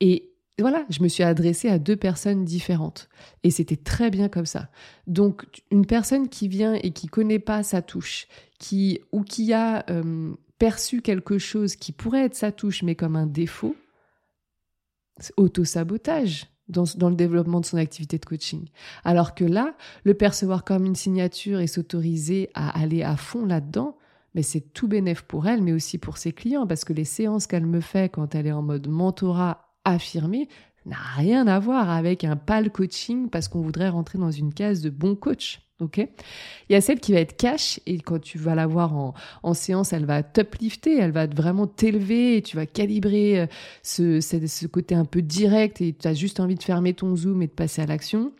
Et 0.00 0.32
voilà, 0.58 0.84
je 0.90 1.02
me 1.02 1.08
suis 1.08 1.22
adressée 1.22 1.68
à 1.68 1.78
deux 1.78 1.96
personnes 1.96 2.44
différentes. 2.44 3.08
Et 3.42 3.50
c'était 3.50 3.76
très 3.76 4.10
bien 4.10 4.28
comme 4.28 4.46
ça. 4.46 4.68
Donc, 5.06 5.62
une 5.70 5.86
personne 5.86 6.28
qui 6.28 6.48
vient 6.48 6.74
et 6.74 6.92
qui 6.92 7.06
connaît 7.06 7.38
pas 7.38 7.62
sa 7.62 7.82
touche, 7.82 8.26
qui, 8.58 9.00
ou 9.12 9.22
qui 9.22 9.52
a 9.52 9.84
euh, 9.90 10.34
perçu 10.58 11.00
quelque 11.00 11.38
chose 11.38 11.76
qui 11.76 11.92
pourrait 11.92 12.24
être 12.24 12.34
sa 12.34 12.52
touche, 12.52 12.82
mais 12.82 12.94
comme 12.94 13.16
un 13.16 13.26
défaut, 13.26 13.76
auto-sabotage. 15.36 16.46
Dans, 16.68 16.84
dans, 16.96 17.10
le 17.10 17.16
développement 17.16 17.60
de 17.60 17.66
son 17.66 17.76
activité 17.76 18.18
de 18.18 18.24
coaching. 18.24 18.68
Alors 19.04 19.34
que 19.34 19.44
là, 19.44 19.74
le 20.04 20.14
percevoir 20.14 20.64
comme 20.64 20.86
une 20.86 20.94
signature 20.94 21.60
et 21.60 21.66
s'autoriser 21.66 22.48
à 22.54 22.80
aller 22.80 23.02
à 23.02 23.16
fond 23.16 23.44
là-dedans, 23.44 23.98
mais 24.34 24.42
c'est 24.42 24.72
tout 24.72 24.88
bénéf 24.88 25.22
pour 25.22 25.46
elle, 25.46 25.62
mais 25.62 25.72
aussi 25.72 25.98
pour 25.98 26.18
ses 26.18 26.32
clients, 26.32 26.66
parce 26.66 26.84
que 26.84 26.92
les 26.92 27.04
séances 27.04 27.46
qu'elle 27.46 27.66
me 27.66 27.80
fait 27.80 28.10
quand 28.10 28.34
elle 28.34 28.46
est 28.46 28.52
en 28.52 28.62
mode 28.62 28.88
mentorat 28.88 29.68
affirmé 29.84 30.48
n'a 30.86 30.96
rien 31.16 31.46
à 31.46 31.58
voir 31.58 31.90
avec 31.90 32.24
un 32.24 32.36
pal 32.36 32.70
coaching 32.70 33.28
parce 33.28 33.48
qu'on 33.48 33.60
voudrait 33.60 33.88
rentrer 33.88 34.18
dans 34.18 34.30
une 34.30 34.52
case 34.52 34.80
de 34.80 34.90
bon 34.90 35.14
coach. 35.14 35.60
Ok? 35.80 35.98
Il 35.98 36.72
y 36.72 36.76
a 36.76 36.80
celle 36.80 37.00
qui 37.00 37.12
va 37.12 37.18
être 37.18 37.36
cash 37.36 37.80
et 37.86 37.98
quand 37.98 38.20
tu 38.20 38.38
vas 38.38 38.54
la 38.54 38.68
voir 38.68 38.94
en, 38.94 39.14
en 39.42 39.54
séance, 39.54 39.92
elle 39.92 40.04
va 40.04 40.22
t'uplifter, 40.22 40.96
elle 40.98 41.10
va 41.10 41.26
vraiment 41.26 41.66
t'élever 41.66 42.36
et 42.36 42.42
tu 42.42 42.56
vas 42.56 42.66
calibrer 42.66 43.40
euh, 43.40 43.46
ce, 43.82 44.20
ce, 44.20 44.46
ce 44.46 44.66
côté 44.68 44.94
un 44.94 45.04
peu 45.04 45.22
direct 45.22 45.80
et 45.80 45.92
tu 45.92 46.06
as 46.06 46.14
juste 46.14 46.38
envie 46.38 46.54
de 46.54 46.62
fermer 46.62 46.94
ton 46.94 47.16
zoom 47.16 47.42
et 47.42 47.48
de 47.48 47.52
passer 47.52 47.82
à 47.82 47.86
l'action. 47.86 48.32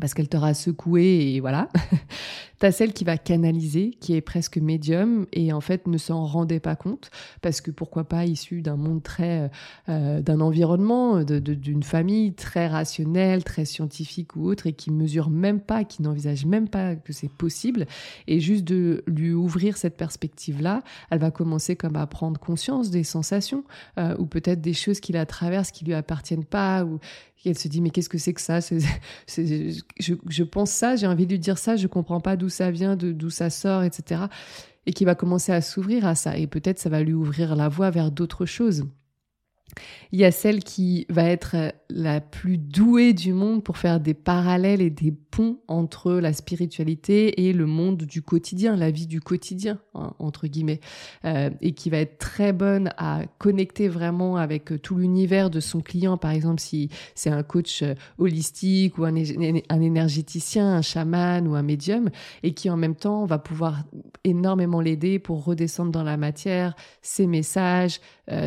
parce 0.00 0.14
qu'elle 0.14 0.28
t'aura 0.28 0.54
secoué 0.54 1.34
et 1.34 1.40
voilà. 1.40 1.68
T'as 2.58 2.72
celle 2.72 2.92
qui 2.92 3.04
va 3.04 3.16
canaliser, 3.18 3.90
qui 4.00 4.14
est 4.14 4.20
presque 4.20 4.58
médium 4.58 5.26
et 5.32 5.52
en 5.52 5.60
fait 5.60 5.86
ne 5.86 5.96
s'en 5.96 6.26
rendait 6.26 6.58
pas 6.58 6.74
compte 6.74 7.10
parce 7.40 7.60
que 7.60 7.70
pourquoi 7.70 8.04
pas 8.04 8.24
issue 8.24 8.62
d'un 8.62 8.76
monde 8.76 9.02
très, 9.02 9.50
euh, 9.88 10.20
d'un 10.20 10.40
environnement, 10.40 11.22
d'une 11.22 11.82
famille 11.82 12.32
très 12.32 12.66
rationnelle, 12.66 13.44
très 13.44 13.64
scientifique 13.64 14.34
ou 14.34 14.48
autre 14.48 14.66
et 14.66 14.72
qui 14.72 14.90
mesure 14.90 15.30
même 15.30 15.60
pas, 15.60 15.84
qui 15.84 16.02
n'envisage 16.02 16.46
même 16.46 16.68
pas 16.68 16.96
que 16.96 17.12
c'est 17.12 17.30
possible. 17.30 17.86
Et 18.26 18.40
juste 18.40 18.64
de 18.64 19.04
lui 19.06 19.32
ouvrir 19.32 19.76
cette 19.76 19.96
perspective-là, 19.96 20.82
elle 21.10 21.18
va 21.20 21.30
commencer 21.30 21.76
comme 21.76 21.96
à 21.96 22.06
prendre 22.06 22.40
conscience 22.40 22.90
des 22.90 23.04
sensations 23.04 23.64
euh, 23.98 24.16
ou 24.18 24.26
peut-être 24.26 24.60
des 24.60 24.74
choses 24.74 24.98
qui 24.98 25.12
la 25.12 25.26
traversent 25.26 25.70
qui 25.70 25.84
lui 25.84 25.94
appartiennent 25.94 26.44
pas 26.44 26.84
ou 26.84 26.98
elle 27.48 27.58
se 27.58 27.68
dit 27.68 27.80
mais 27.80 27.90
qu'est-ce 27.90 28.08
que 28.08 28.18
c'est 28.18 28.34
que 28.34 28.40
ça? 28.40 28.60
Je, 29.28 30.42
pense 30.42 30.70
ça, 30.70 30.96
j'ai 30.96 31.06
envie 31.06 31.26
de 31.26 31.32
lui 31.32 31.38
dire 31.38 31.58
ça, 31.58 31.76
je 31.76 31.86
comprends 31.86 32.20
pas 32.20 32.36
d'où 32.36 32.47
ça 32.48 32.70
vient, 32.70 32.96
d'où 32.96 33.30
ça 33.30 33.50
sort, 33.50 33.82
etc. 33.82 34.22
Et 34.86 34.92
qui 34.92 35.04
va 35.04 35.14
commencer 35.14 35.52
à 35.52 35.60
s'ouvrir 35.60 36.06
à 36.06 36.14
ça. 36.14 36.36
Et 36.36 36.46
peut-être 36.46 36.78
ça 36.78 36.88
va 36.88 37.02
lui 37.02 37.14
ouvrir 37.14 37.56
la 37.56 37.68
voie 37.68 37.90
vers 37.90 38.10
d'autres 38.10 38.46
choses. 38.46 38.84
Il 40.12 40.18
y 40.18 40.24
a 40.24 40.30
celle 40.30 40.64
qui 40.64 41.06
va 41.10 41.24
être 41.24 41.56
la 41.90 42.20
plus 42.20 42.58
douée 42.58 43.12
du 43.12 43.32
monde 43.32 43.62
pour 43.62 43.76
faire 43.76 44.00
des 44.00 44.14
parallèles 44.14 44.80
et 44.80 44.90
des 44.90 45.12
entre 45.68 46.14
la 46.14 46.32
spiritualité 46.32 47.46
et 47.46 47.52
le 47.52 47.66
monde 47.66 47.98
du 47.98 48.22
quotidien, 48.22 48.76
la 48.76 48.90
vie 48.90 49.06
du 49.06 49.20
quotidien, 49.20 49.78
hein, 49.94 50.12
entre 50.18 50.46
guillemets, 50.46 50.80
euh, 51.24 51.50
et 51.60 51.72
qui 51.72 51.90
va 51.90 51.98
être 51.98 52.18
très 52.18 52.52
bonne 52.52 52.90
à 52.96 53.22
connecter 53.38 53.88
vraiment 53.88 54.36
avec 54.36 54.72
euh, 54.72 54.78
tout 54.78 54.96
l'univers 54.96 55.50
de 55.50 55.60
son 55.60 55.80
client, 55.80 56.16
par 56.16 56.30
exemple 56.30 56.60
si 56.60 56.90
c'est 57.14 57.30
un 57.30 57.42
coach 57.42 57.84
holistique 58.18 58.98
ou 58.98 59.04
un, 59.04 59.14
un 59.14 59.80
énergéticien, 59.80 60.76
un 60.76 60.82
chaman 60.82 61.46
ou 61.46 61.54
un 61.54 61.62
médium, 61.62 62.10
et 62.42 62.54
qui 62.54 62.70
en 62.70 62.76
même 62.76 62.96
temps 62.96 63.24
va 63.24 63.38
pouvoir 63.38 63.84
énormément 64.24 64.80
l'aider 64.80 65.18
pour 65.18 65.44
redescendre 65.44 65.92
dans 65.92 66.02
la 66.02 66.16
matière, 66.16 66.74
ses 67.02 67.26
messages, 67.26 68.00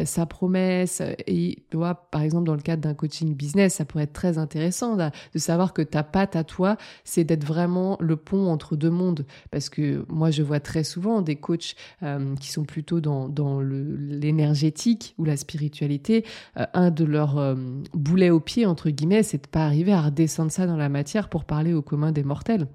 sa 0.05 0.25
promesse, 0.27 1.01
et 1.25 1.63
tu 1.69 1.77
vois, 1.77 1.95
par 1.95 2.21
exemple, 2.21 2.45
dans 2.45 2.55
le 2.55 2.61
cadre 2.61 2.81
d'un 2.83 2.93
coaching 2.93 3.35
business, 3.35 3.75
ça 3.75 3.85
pourrait 3.85 4.03
être 4.03 4.13
très 4.13 4.37
intéressant 4.37 4.95
de, 4.95 5.39
savoir 5.39 5.73
que 5.73 5.81
ta 5.81 6.03
patte 6.03 6.35
à 6.35 6.43
toi, 6.43 6.77
c'est 7.03 7.23
d'être 7.23 7.45
vraiment 7.45 7.97
le 7.99 8.15
pont 8.15 8.47
entre 8.47 8.75
deux 8.75 8.89
mondes. 8.89 9.25
Parce 9.51 9.69
que 9.69 10.05
moi, 10.09 10.31
je 10.31 10.43
vois 10.43 10.59
très 10.59 10.83
souvent 10.83 11.21
des 11.21 11.35
coachs 11.35 11.75
euh, 12.03 12.35
qui 12.35 12.51
sont 12.51 12.63
plutôt 12.63 13.01
dans, 13.01 13.29
dans 13.29 13.61
l'énergétique 13.61 15.15
ou 15.17 15.25
la 15.25 15.37
spiritualité. 15.37 16.25
Euh, 16.57 16.65
un 16.73 16.91
de 16.91 17.05
leurs 17.05 17.37
euh, 17.37 17.55
boulets 17.93 18.29
au 18.29 18.39
pied, 18.39 18.65
entre 18.65 18.89
guillemets, 18.89 19.23
c'est 19.23 19.43
de 19.43 19.47
pas 19.47 19.65
arriver 19.65 19.93
à 19.93 20.01
redescendre 20.01 20.51
ça 20.51 20.67
dans 20.67 20.77
la 20.77 20.89
matière 20.89 21.29
pour 21.29 21.45
parler 21.45 21.73
au 21.73 21.81
commun 21.81 22.11
des 22.11 22.23
mortels. 22.23 22.67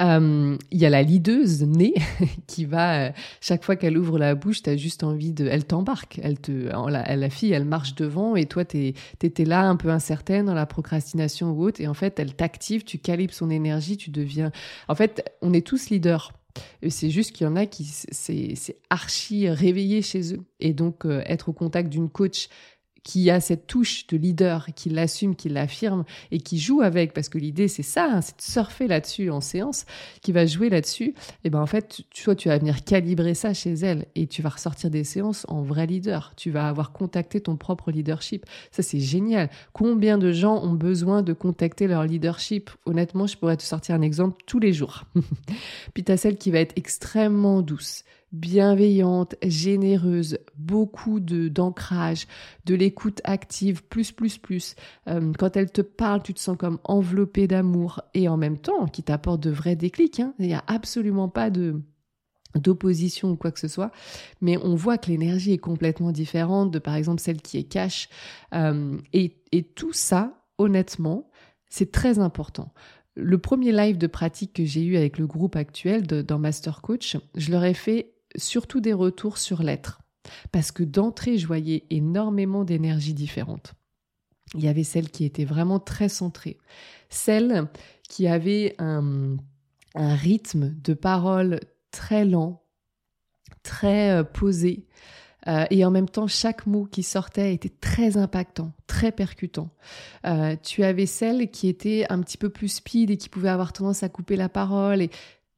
Euh, 0.00 0.56
il 0.70 0.78
y 0.78 0.86
a 0.86 0.90
la 0.90 1.02
lideuse 1.02 1.62
née 1.62 1.94
qui 2.46 2.64
va, 2.64 3.06
euh, 3.06 3.12
chaque 3.40 3.64
fois 3.64 3.76
qu'elle 3.76 3.96
ouvre 3.96 4.18
la 4.18 4.34
bouche, 4.34 4.62
tu 4.62 4.70
as 4.70 4.76
juste 4.76 5.04
envie 5.04 5.32
de... 5.32 5.46
Elle 5.46 5.64
t'embarque, 5.64 6.18
elle 6.22 6.38
te, 6.38 6.52
la, 6.52 7.30
fille, 7.30 7.52
elle 7.52 7.64
marche 7.64 7.94
devant 7.94 8.34
et 8.36 8.46
toi, 8.46 8.64
tu 8.64 8.94
étais 9.22 9.44
là 9.44 9.62
un 9.62 9.76
peu 9.76 9.90
incertaine 9.90 10.46
dans 10.46 10.54
la 10.54 10.66
procrastination 10.66 11.52
ou 11.52 11.64
autre. 11.64 11.80
Et 11.80 11.86
en 11.86 11.94
fait, 11.94 12.18
elle 12.18 12.34
t'active, 12.34 12.84
tu 12.84 12.98
calibres 12.98 13.34
son 13.34 13.50
énergie, 13.50 13.96
tu 13.96 14.10
deviens... 14.10 14.50
En 14.88 14.94
fait, 14.94 15.32
on 15.42 15.52
est 15.52 15.66
tous 15.66 15.90
leaders. 15.90 16.32
C'est 16.88 17.10
juste 17.10 17.32
qu'il 17.32 17.46
y 17.46 17.50
en 17.50 17.56
a 17.56 17.66
qui 17.66 17.84
c'est 17.84 18.76
archi 18.90 19.48
réveillé 19.48 20.02
chez 20.02 20.34
eux. 20.34 20.44
Et 20.60 20.72
donc, 20.72 21.04
euh, 21.04 21.22
être 21.26 21.48
au 21.48 21.52
contact 21.52 21.88
d'une 21.88 22.08
coach 22.08 22.48
qui 23.04 23.30
a 23.30 23.38
cette 23.38 23.66
touche 23.66 24.06
de 24.08 24.16
leader, 24.16 24.66
qui 24.74 24.88
l'assume, 24.88 25.36
qui 25.36 25.48
l'affirme 25.48 26.04
et 26.30 26.38
qui 26.38 26.58
joue 26.58 26.80
avec, 26.80 27.12
parce 27.12 27.28
que 27.28 27.38
l'idée 27.38 27.68
c'est 27.68 27.82
ça, 27.82 28.08
hein, 28.10 28.20
c'est 28.20 28.36
de 28.36 28.42
surfer 28.42 28.88
là-dessus 28.88 29.30
en 29.30 29.40
séance, 29.40 29.84
qui 30.22 30.32
va 30.32 30.46
jouer 30.46 30.70
là-dessus, 30.70 31.14
et 31.44 31.50
ben 31.50 31.60
en 31.60 31.66
fait, 31.66 32.02
toi 32.24 32.34
tu 32.34 32.48
vas 32.48 32.58
venir 32.58 32.82
calibrer 32.84 33.34
ça 33.34 33.54
chez 33.54 33.74
elle 33.74 34.06
et 34.14 34.26
tu 34.26 34.42
vas 34.42 34.48
ressortir 34.48 34.90
des 34.90 35.04
séances 35.04 35.44
en 35.48 35.62
vrai 35.62 35.86
leader. 35.86 36.32
Tu 36.36 36.50
vas 36.50 36.68
avoir 36.68 36.92
contacté 36.92 37.40
ton 37.40 37.56
propre 37.56 37.90
leadership. 37.90 38.46
Ça 38.70 38.82
c'est 38.82 39.00
génial. 39.00 39.50
Combien 39.72 40.18
de 40.18 40.32
gens 40.32 40.62
ont 40.62 40.72
besoin 40.72 41.22
de 41.22 41.32
contacter 41.32 41.86
leur 41.86 42.04
leadership? 42.04 42.70
Honnêtement, 42.86 43.26
je 43.26 43.36
pourrais 43.36 43.56
te 43.56 43.62
sortir 43.62 43.94
un 43.94 44.02
exemple 44.02 44.42
tous 44.46 44.58
les 44.58 44.72
jours. 44.72 45.04
Puis 45.94 46.04
tu 46.04 46.16
celle 46.16 46.36
qui 46.36 46.50
va 46.50 46.60
être 46.60 46.72
extrêmement 46.76 47.60
douce 47.60 48.04
bienveillante, 48.34 49.36
généreuse, 49.42 50.38
beaucoup 50.56 51.20
de 51.20 51.48
d'ancrage, 51.48 52.26
de 52.66 52.74
l'écoute 52.74 53.20
active, 53.24 53.84
plus 53.84 54.12
plus 54.12 54.38
plus. 54.38 54.74
Euh, 55.08 55.32
quand 55.38 55.56
elle 55.56 55.70
te 55.70 55.80
parle, 55.80 56.22
tu 56.22 56.34
te 56.34 56.40
sens 56.40 56.56
comme 56.58 56.78
enveloppé 56.84 57.46
d'amour 57.46 58.02
et 58.12 58.28
en 58.28 58.36
même 58.36 58.58
temps 58.58 58.86
qui 58.86 59.02
t'apporte 59.02 59.40
de 59.40 59.50
vrais 59.50 59.76
déclics. 59.76 60.20
Hein. 60.20 60.34
Il 60.38 60.48
n'y 60.48 60.54
a 60.54 60.64
absolument 60.66 61.28
pas 61.28 61.50
de 61.50 61.80
d'opposition 62.56 63.30
ou 63.30 63.36
quoi 63.36 63.50
que 63.50 63.58
ce 63.58 63.68
soit, 63.68 63.90
mais 64.40 64.56
on 64.58 64.76
voit 64.76 64.98
que 64.98 65.10
l'énergie 65.10 65.52
est 65.52 65.58
complètement 65.58 66.12
différente 66.12 66.70
de 66.70 66.78
par 66.78 66.94
exemple 66.94 67.20
celle 67.20 67.40
qui 67.40 67.58
est 67.58 67.64
cash. 67.64 68.08
Euh, 68.52 68.96
et, 69.12 69.36
et 69.52 69.62
tout 69.64 69.92
ça, 69.92 70.40
honnêtement, 70.58 71.30
c'est 71.68 71.90
très 71.90 72.20
important. 72.20 72.72
Le 73.16 73.38
premier 73.38 73.72
live 73.72 73.98
de 73.98 74.06
pratique 74.06 74.52
que 74.52 74.64
j'ai 74.64 74.82
eu 74.82 74.96
avec 74.96 75.18
le 75.18 75.26
groupe 75.26 75.56
actuel 75.56 76.06
dans 76.06 76.38
Master 76.38 76.80
Coach, 76.80 77.16
je 77.36 77.50
leur 77.50 77.64
ai 77.64 77.74
fait 77.74 78.13
surtout 78.36 78.80
des 78.80 78.92
retours 78.92 79.38
sur 79.38 79.62
l'être. 79.62 80.00
Parce 80.52 80.72
que 80.72 80.82
d'entrée, 80.82 81.38
je 81.38 81.46
voyais 81.46 81.84
énormément 81.90 82.64
d'énergies 82.64 83.14
différentes. 83.14 83.74
Il 84.54 84.64
y 84.64 84.68
avait 84.68 84.84
celle 84.84 85.10
qui 85.10 85.24
était 85.24 85.44
vraiment 85.44 85.80
très 85.80 86.08
centrée, 86.08 86.58
celle 87.08 87.68
qui 88.08 88.26
avait 88.26 88.74
un, 88.78 89.36
rythme 89.96 90.74
de 90.82 90.94
parole 90.94 91.60
très 91.90 92.24
lent, 92.24 92.62
très 93.62 94.10
euh, 94.10 94.24
posé, 94.24 94.86
euh, 95.46 95.66
et 95.70 95.84
en 95.84 95.90
même 95.90 96.08
temps, 96.08 96.26
chaque 96.26 96.66
mot 96.66 96.84
qui 96.84 97.02
sortait 97.02 97.54
était 97.54 97.68
très 97.68 98.16
impactant, 98.16 98.72
très 98.86 99.12
percutant. 99.12 99.70
Euh, 100.26 100.56
tu 100.62 100.82
avais 100.82 101.06
celle 101.06 101.50
qui 101.50 101.68
était 101.68 102.06
un 102.08 102.20
petit 102.22 102.38
peu 102.38 102.48
plus 102.48 102.68
speed 102.68 103.10
et 103.10 103.16
qui 103.16 103.28
pouvait 103.28 103.50
avoir 103.50 103.72
tendance 103.72 104.02
à 104.02 104.08
couper 104.08 104.36
la 104.36 104.48
parole. 104.48 105.02
Et 105.02 105.10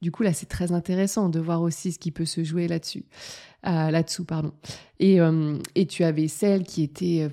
du 0.03 0.13
coup, 0.13 0.23
là, 0.23 0.35
c'est 0.35 0.47
très 0.47 0.73
intéressant 0.73 1.31
de 1.31 1.41
voir 1.41 1.63
aussi 1.63 1.91
ce 1.91 1.99
qui 1.99 2.11
peut 2.11 2.27
se 2.27 2.45
jouer 2.45 2.69
là-dessus, 2.69 3.07
euh, 3.67 3.91
là-dessous, 3.91 4.27
pardon. 4.27 4.53
Et, 5.01 5.21
euh, 5.21 5.59
et, 5.75 5.87
tu 5.87 6.05
avais 6.05 6.29
celle 6.29 6.65
qui 6.65 6.83
était, 6.83 7.23
euh, 7.23 7.29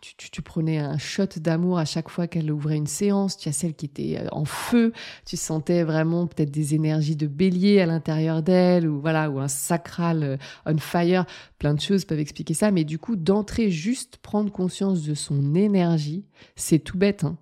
tu, 0.00 0.30
tu, 0.30 0.42
prenais 0.42 0.78
un 0.78 0.98
shot 0.98 1.28
d'amour 1.36 1.78
à 1.78 1.84
chaque 1.84 2.08
fois 2.08 2.26
qu'elle 2.26 2.50
ouvrait 2.50 2.76
une 2.76 2.88
séance. 2.88 3.36
Tu 3.36 3.48
as 3.48 3.52
celle 3.52 3.74
qui 3.74 3.86
était 3.86 4.20
en 4.32 4.44
feu. 4.44 4.92
Tu 5.26 5.36
sentais 5.36 5.84
vraiment 5.84 6.26
peut-être 6.26 6.50
des 6.50 6.74
énergies 6.74 7.14
de 7.14 7.28
bélier 7.28 7.80
à 7.80 7.86
l'intérieur 7.86 8.42
d'elle, 8.42 8.88
ou 8.88 9.00
voilà, 9.00 9.30
ou 9.30 9.38
un 9.38 9.48
sacral 9.48 10.40
on 10.66 10.76
fire. 10.78 11.24
Plein 11.58 11.74
de 11.74 11.80
choses 11.80 12.04
peuvent 12.04 12.18
expliquer 12.18 12.54
ça. 12.54 12.72
Mais 12.72 12.82
du 12.82 12.98
coup, 12.98 13.14
d'entrer 13.14 13.70
juste 13.70 14.16
prendre 14.16 14.50
conscience 14.50 15.02
de 15.02 15.14
son 15.14 15.54
énergie, 15.54 16.24
c'est 16.56 16.80
tout 16.80 16.98
bête, 16.98 17.22
hein. 17.22 17.38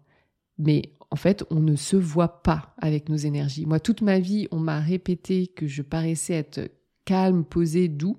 Mais 0.59 0.95
en 1.11 1.16
fait, 1.16 1.45
on 1.51 1.61
ne 1.61 1.77
se 1.77 1.97
voit 1.97 2.42
pas 2.42 2.75
avec 2.79 3.09
nos 3.09 3.16
énergies. 3.16 3.66
Moi, 3.66 3.81
toute 3.81 4.03
ma 4.03 4.19
vie, 4.19 4.49
on 4.51 4.59
m'a 4.59 4.81
répété 4.81 5.47
que 5.47 5.66
je 5.66 5.83
paraissais 5.83 6.35
être 6.35 6.71
calme, 7.05 7.45
posée, 7.45 7.88
doux, 7.88 8.19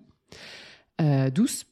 euh, 1.01 1.29
douce. 1.29 1.65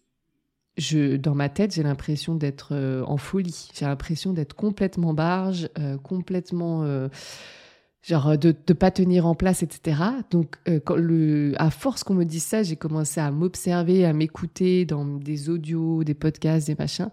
Je, 0.77 1.15
dans 1.15 1.35
ma 1.35 1.47
tête, 1.47 1.73
j'ai 1.73 1.83
l'impression 1.83 2.35
d'être 2.35 2.69
euh, 2.73 3.01
en 3.05 3.15
folie. 3.15 3.69
J'ai 3.73 3.85
l'impression 3.85 4.33
d'être 4.33 4.53
complètement 4.53 5.13
barge, 5.13 5.69
euh, 5.79 5.97
complètement 5.97 6.83
genre 8.05 8.29
euh, 8.29 8.37
de 8.37 8.49
ne 8.49 8.73
pas 8.73 8.91
tenir 8.91 9.25
en 9.25 9.35
place, 9.35 9.63
etc. 9.63 9.97
Donc, 10.29 10.55
euh, 10.67 10.79
quand 10.83 10.95
le, 10.95 11.53
à 11.57 11.71
force 11.71 12.03
qu'on 12.03 12.13
me 12.13 12.23
dise 12.23 12.43
ça, 12.43 12.63
j'ai 12.63 12.75
commencé 12.75 13.19
à 13.19 13.31
m'observer, 13.31 14.05
à 14.05 14.13
m'écouter 14.13 14.85
dans 14.85 15.05
des 15.05 15.49
audios, 15.49 16.03
des 16.03 16.13
podcasts, 16.13 16.67
des 16.67 16.75
machins, 16.75 17.09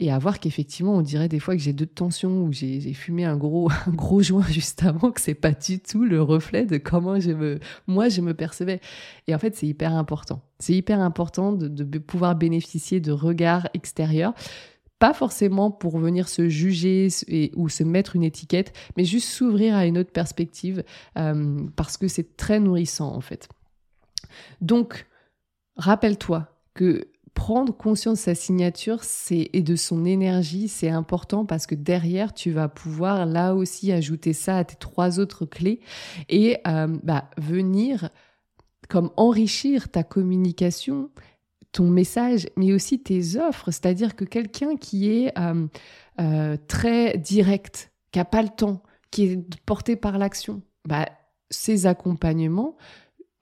et 0.00 0.10
à 0.10 0.18
voir 0.18 0.40
qu'effectivement, 0.40 0.94
on 0.94 1.02
dirait 1.02 1.28
des 1.28 1.38
fois 1.38 1.54
que 1.54 1.62
j'ai 1.62 1.72
deux 1.72 1.86
tensions 1.86 2.42
ou 2.42 2.52
j'ai 2.52 2.92
fumé 2.92 3.24
un 3.24 3.36
gros, 3.36 3.70
un 3.86 3.92
gros 3.92 4.20
joint 4.20 4.46
juste 4.50 4.82
avant, 4.82 5.12
que 5.12 5.20
c'est 5.20 5.34
pas 5.34 5.52
du 5.52 5.78
tout 5.78 6.04
le 6.04 6.20
reflet 6.20 6.66
de 6.66 6.78
comment 6.78 7.20
je 7.20 7.30
me, 7.30 7.60
moi, 7.86 8.08
je 8.08 8.20
me 8.20 8.34
percevais. 8.34 8.80
Et 9.28 9.34
en 9.34 9.38
fait, 9.38 9.54
c'est 9.54 9.66
hyper 9.66 9.92
important. 9.92 10.42
C'est 10.58 10.74
hyper 10.74 11.00
important 11.00 11.52
de, 11.52 11.68
de 11.68 11.98
pouvoir 11.98 12.34
bénéficier 12.34 13.00
de 13.00 13.12
regards 13.12 13.68
extérieurs 13.74 14.34
pas 15.02 15.14
forcément 15.14 15.72
pour 15.72 15.98
venir 15.98 16.28
se 16.28 16.48
juger 16.48 17.08
ou 17.56 17.68
se 17.68 17.82
mettre 17.82 18.14
une 18.14 18.22
étiquette, 18.22 18.72
mais 18.96 19.04
juste 19.04 19.28
s'ouvrir 19.30 19.74
à 19.74 19.84
une 19.84 19.98
autre 19.98 20.12
perspective 20.12 20.84
euh, 21.18 21.58
parce 21.74 21.96
que 21.96 22.06
c'est 22.06 22.36
très 22.36 22.60
nourrissant 22.60 23.12
en 23.12 23.20
fait. 23.20 23.48
Donc, 24.60 25.08
rappelle-toi 25.74 26.46
que 26.74 27.08
prendre 27.34 27.76
conscience 27.76 28.18
de 28.18 28.22
sa 28.22 28.36
signature 28.36 29.00
et 29.32 29.62
de 29.62 29.74
son 29.74 30.04
énergie, 30.04 30.68
c'est 30.68 30.90
important 30.90 31.46
parce 31.46 31.66
que 31.66 31.74
derrière, 31.74 32.32
tu 32.32 32.52
vas 32.52 32.68
pouvoir 32.68 33.26
là 33.26 33.56
aussi 33.56 33.90
ajouter 33.90 34.32
ça 34.32 34.58
à 34.58 34.64
tes 34.64 34.76
trois 34.76 35.18
autres 35.18 35.46
clés 35.46 35.80
et 36.28 36.58
euh, 36.68 36.86
bah, 37.02 37.28
venir 37.38 38.10
comme 38.88 39.10
enrichir 39.16 39.88
ta 39.88 40.04
communication 40.04 41.10
ton 41.72 41.88
message, 41.88 42.48
mais 42.56 42.72
aussi 42.72 43.00
tes 43.00 43.36
offres. 43.36 43.70
C'est-à-dire 43.70 44.14
que 44.14 44.24
quelqu'un 44.24 44.76
qui 44.76 45.10
est 45.10 45.36
euh, 45.38 45.66
euh, 46.20 46.56
très 46.68 47.18
direct, 47.18 47.92
qui 48.12 48.18
n'a 48.18 48.24
pas 48.24 48.42
le 48.42 48.50
temps, 48.50 48.82
qui 49.10 49.24
est 49.24 49.60
porté 49.64 49.96
par 49.96 50.18
l'action. 50.18 50.62
Bah, 50.86 51.06
ces 51.50 51.86
accompagnements, 51.86 52.76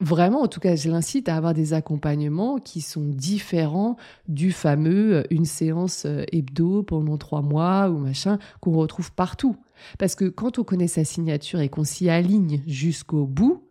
vraiment, 0.01 0.43
en 0.43 0.49
tout 0.49 0.61
cas, 0.61 0.77
je 0.77 0.90
l'incite 0.90 1.29
à 1.29 1.37
avoir 1.37 1.55
des 1.55 1.73
accompagnements 1.73 2.59
qui 2.59 2.81
sont 2.81 3.05
différents 3.05 3.97
du 4.29 4.53
fameux 4.53 5.16
euh, 5.16 5.23
une 5.31 5.45
séance 5.45 6.07
hebdo 6.33 6.85
pendant 6.85 7.19
trois 7.19 7.43
mois 7.43 7.90
ou 7.90 7.99
machin 7.99 8.38
qu'on 8.61 8.73
retrouve 8.73 9.12
partout. 9.12 9.57
Parce 9.99 10.14
que 10.14 10.27
quand 10.27 10.59
on 10.59 10.64
connaît 10.64 10.88
sa 10.88 11.05
signature 11.05 11.61
et 11.61 11.69
qu'on 11.69 11.85
s'y 11.85 12.09
aligne 12.09 12.62
jusqu'au 12.66 13.27
bout, 13.27 13.66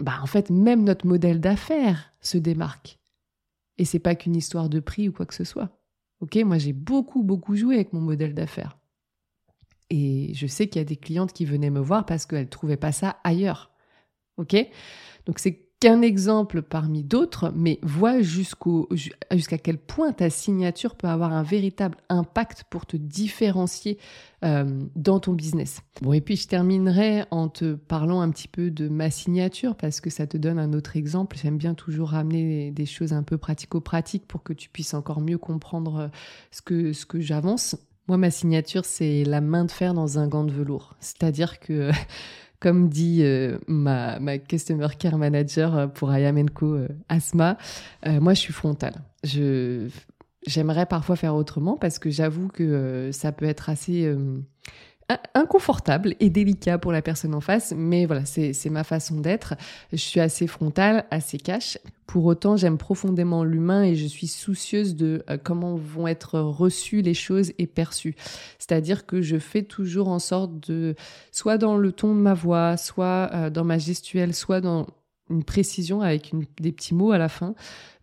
bah 0.00 0.18
en 0.22 0.26
fait, 0.26 0.50
même 0.50 0.84
notre 0.84 1.06
modèle 1.06 1.40
d'affaires 1.40 2.12
se 2.20 2.38
démarque. 2.38 2.97
Et 3.78 3.84
c'est 3.84 3.98
pas 3.98 4.14
qu'une 4.14 4.36
histoire 4.36 4.68
de 4.68 4.80
prix 4.80 5.08
ou 5.08 5.12
quoi 5.12 5.26
que 5.26 5.34
ce 5.34 5.44
soit. 5.44 5.70
Ok, 6.20 6.36
moi 6.36 6.58
j'ai 6.58 6.72
beaucoup 6.72 7.22
beaucoup 7.22 7.54
joué 7.54 7.76
avec 7.76 7.92
mon 7.92 8.00
modèle 8.00 8.34
d'affaires. 8.34 8.78
Et 9.90 10.32
je 10.34 10.46
sais 10.46 10.68
qu'il 10.68 10.80
y 10.80 10.82
a 10.82 10.84
des 10.84 10.96
clientes 10.96 11.32
qui 11.32 11.44
venaient 11.44 11.70
me 11.70 11.80
voir 11.80 12.04
parce 12.04 12.26
qu'elles 12.26 12.48
trouvaient 12.48 12.76
pas 12.76 12.92
ça 12.92 13.18
ailleurs. 13.24 13.70
Ok, 14.36 14.56
donc 15.26 15.38
c'est 15.38 15.67
qu'un 15.80 16.02
exemple 16.02 16.62
parmi 16.62 17.04
d'autres, 17.04 17.52
mais 17.54 17.78
vois 17.82 18.20
jusqu'à 18.20 19.58
quel 19.58 19.78
point 19.78 20.12
ta 20.12 20.28
signature 20.28 20.96
peut 20.96 21.06
avoir 21.06 21.32
un 21.32 21.44
véritable 21.44 21.96
impact 22.08 22.64
pour 22.68 22.84
te 22.84 22.96
différencier 22.96 23.98
euh, 24.44 24.84
dans 24.96 25.20
ton 25.20 25.32
business. 25.32 25.82
Bon, 26.02 26.12
et 26.12 26.20
puis 26.20 26.36
je 26.36 26.48
terminerai 26.48 27.24
en 27.30 27.48
te 27.48 27.74
parlant 27.74 28.20
un 28.20 28.30
petit 28.30 28.48
peu 28.48 28.70
de 28.70 28.88
ma 28.88 29.10
signature 29.10 29.76
parce 29.76 30.00
que 30.00 30.10
ça 30.10 30.26
te 30.26 30.36
donne 30.36 30.58
un 30.58 30.72
autre 30.72 30.96
exemple. 30.96 31.36
J'aime 31.40 31.58
bien 31.58 31.74
toujours 31.74 32.10
ramener 32.10 32.72
des 32.72 32.86
choses 32.86 33.12
un 33.12 33.22
peu 33.22 33.38
pratico-pratiques 33.38 34.26
pour 34.26 34.42
que 34.42 34.52
tu 34.52 34.68
puisses 34.68 34.94
encore 34.94 35.20
mieux 35.20 35.38
comprendre 35.38 36.10
euh, 36.70 36.92
ce 36.94 37.06
que 37.06 37.20
j'avance. 37.20 37.76
Moi, 38.08 38.16
ma 38.16 38.30
signature, 38.30 38.86
c'est 38.86 39.22
la 39.24 39.42
main 39.42 39.66
de 39.66 39.70
fer 39.70 39.92
dans 39.92 40.18
un 40.18 40.28
gant 40.28 40.44
de 40.44 40.50
velours. 40.50 40.94
C'est-à-dire 40.98 41.60
que 41.60 41.90
comme 42.60 42.88
dit 42.88 43.20
euh, 43.22 43.58
ma, 43.66 44.18
ma, 44.18 44.38
Customer 44.38 44.88
Care 44.98 45.18
Manager 45.18 45.76
euh, 45.76 45.86
pour 45.86 46.10
Ayamenko 46.10 46.66
euh, 46.74 46.88
Asma, 47.08 47.56
moi 48.06 48.34
je 48.34 48.40
suis 48.40 48.52
frontale. 48.52 48.94
Je, 49.24 49.88
j'aimerais 50.46 50.86
parfois 50.86 51.16
faire 51.16 51.34
autrement 51.34 51.76
parce 51.76 51.98
que 51.98 52.10
j'avoue 52.10 52.48
que 52.48 53.10
ça 53.12 53.32
peut 53.32 53.46
être 53.46 53.68
assez 53.68 54.12
inconfortable 55.34 56.14
et 56.20 56.28
délicat 56.28 56.78
pour 56.78 56.92
la 56.92 57.00
personne 57.00 57.34
en 57.34 57.40
face, 57.40 57.72
mais 57.76 58.04
voilà, 58.04 58.24
c'est 58.26 58.70
ma 58.70 58.84
façon 58.84 59.20
d'être. 59.20 59.54
Je 59.92 59.96
suis 59.96 60.20
assez 60.20 60.46
frontale, 60.46 61.06
assez 61.10 61.38
cash. 61.38 61.78
Pour 62.06 62.24
autant, 62.26 62.56
j'aime 62.56 62.78
profondément 62.78 63.44
l'humain 63.44 63.82
et 63.82 63.94
je 63.94 64.06
suis 64.06 64.26
soucieuse 64.26 64.96
de 64.96 65.22
euh, 65.28 65.36
comment 65.42 65.76
vont 65.76 66.08
être 66.08 66.40
reçues 66.40 67.02
les 67.02 67.12
choses 67.12 67.52
et 67.58 67.66
perçues. 67.66 68.16
C'est-à-dire 68.58 69.04
que 69.04 69.20
je 69.20 69.38
fais 69.38 69.62
toujours 69.62 70.08
en 70.08 70.18
sorte 70.18 70.70
de, 70.70 70.94
soit 71.32 71.58
dans 71.58 71.76
le 71.76 71.92
ton 71.92 72.14
de 72.14 72.20
ma 72.20 72.32
voix, 72.32 72.78
soit 72.78 73.30
euh, 73.34 73.50
dans 73.50 73.64
ma 73.64 73.76
gestuelle, 73.76 74.34
soit 74.34 74.62
dans 74.62 74.86
une 75.28 75.44
précision 75.44 76.00
avec 76.00 76.32
des 76.58 76.72
petits 76.72 76.94
mots 76.94 77.12
à 77.12 77.18
la 77.18 77.28
fin, 77.28 77.54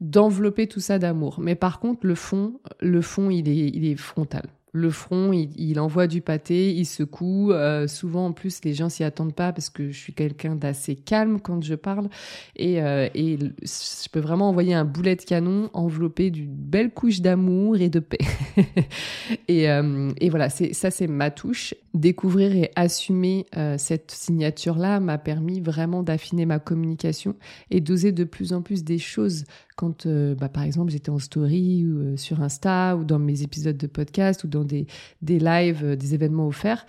d'envelopper 0.02 0.68
tout 0.68 0.80
ça 0.80 1.00
d'amour. 1.00 1.40
Mais 1.40 1.56
par 1.56 1.80
contre, 1.80 2.06
le 2.06 2.14
fond, 2.14 2.60
le 2.82 3.02
fond, 3.02 3.32
il 3.32 3.50
est, 3.50 3.70
il 3.70 3.86
est 3.86 3.96
frontal 3.96 4.46
le 4.76 4.90
front, 4.90 5.32
il, 5.32 5.80
envoie 5.80 6.06
du 6.06 6.20
pâté, 6.20 6.74
il 6.74 6.86
secoue. 6.86 7.54
Euh, 7.54 7.88
souvent, 7.88 8.26
en 8.26 8.32
plus, 8.34 8.60
les 8.66 8.74
gens 8.74 8.90
s'y 8.90 9.06
attendent 9.06 9.34
pas 9.34 9.54
parce 9.54 9.70
que 9.70 9.90
je 9.90 9.98
suis 9.98 10.12
quelqu'un 10.12 10.56
d'assez 10.56 10.96
calme 10.96 11.40
quand 11.40 11.64
je 11.64 11.76
parle. 11.76 12.10
Et, 12.58 12.82
euh, 12.82 13.08
je 13.16 14.10
peux 14.12 14.20
vraiment 14.20 14.50
envoyer 14.50 14.74
un 14.74 14.84
boulet 14.84 15.16
de 15.16 15.22
canon 15.22 15.70
enveloppé 15.74 16.30
d'une 16.30 16.54
belle 16.54 16.92
couche 16.92 17.22
d'amour 17.22 17.78
et 17.78 17.88
de 17.90 18.00
paix. 18.00 18.18
et, 19.48 19.70
euh, 19.70 20.12
et, 20.20 20.30
voilà, 20.30 20.50
ça, 20.50 20.92
c'est 20.92 21.08
ma 21.08 21.32
touche. 21.32 21.74
Découvrir 21.94 22.54
et 22.54 22.72
assumer 22.76 23.46
cette 23.78 24.12
signature-là 24.12 25.00
m'a 25.00 25.18
permis 25.18 25.62
vraiment 25.62 26.04
d'affiner 26.04 26.46
ma 26.46 26.60
communication 26.60 27.36
et 27.72 27.80
d'oser 27.80 28.12
de 28.12 28.26
plus 28.26 28.52
en 28.52 28.62
plus 28.62 28.84
des 28.84 28.98
choses 28.98 29.46
quand, 29.76 30.06
euh, 30.06 30.36
bah, 30.36 30.50
par 30.50 30.64
exemple, 30.64 30.92
j'étais 30.92 31.10
en 31.10 31.20
story 31.20 31.86
ou 31.86 32.00
euh, 32.00 32.18
sur 32.18 32.42
Insta 32.42 32.96
ou 32.96 33.04
dans 33.04 33.20
mes 33.20 33.42
épisodes 33.42 33.78
de 33.78 33.88
podcast 33.88 34.44
ou 34.44 34.48
dans 34.48 34.64
des, 34.64 34.88
des 35.22 35.40
lives, 35.40 35.84
euh, 35.84 35.96
des 35.96 36.14
événements 36.14 36.48
offerts. 36.48 36.86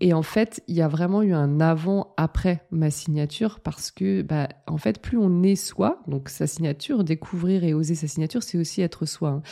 et 0.00 0.12
en 0.12 0.22
fait, 0.22 0.62
il 0.68 0.76
y 0.76 0.82
a 0.82 0.88
vraiment 0.88 1.22
eu 1.22 1.32
un 1.32 1.60
avant-après 1.60 2.62
ma 2.70 2.90
signature 2.90 3.60
parce 3.60 3.90
que, 3.90 4.22
bah, 4.22 4.48
en 4.66 4.78
fait, 4.78 5.00
plus 5.00 5.18
on 5.18 5.42
est 5.42 5.56
soi, 5.56 6.02
donc 6.06 6.28
sa 6.28 6.46
signature, 6.46 7.04
découvrir 7.04 7.64
et 7.64 7.74
oser 7.74 7.94
sa 7.94 8.06
signature, 8.06 8.42
c'est 8.42 8.58
aussi 8.58 8.82
être 8.82 9.06
soi. 9.06 9.30
Hein. 9.30 9.42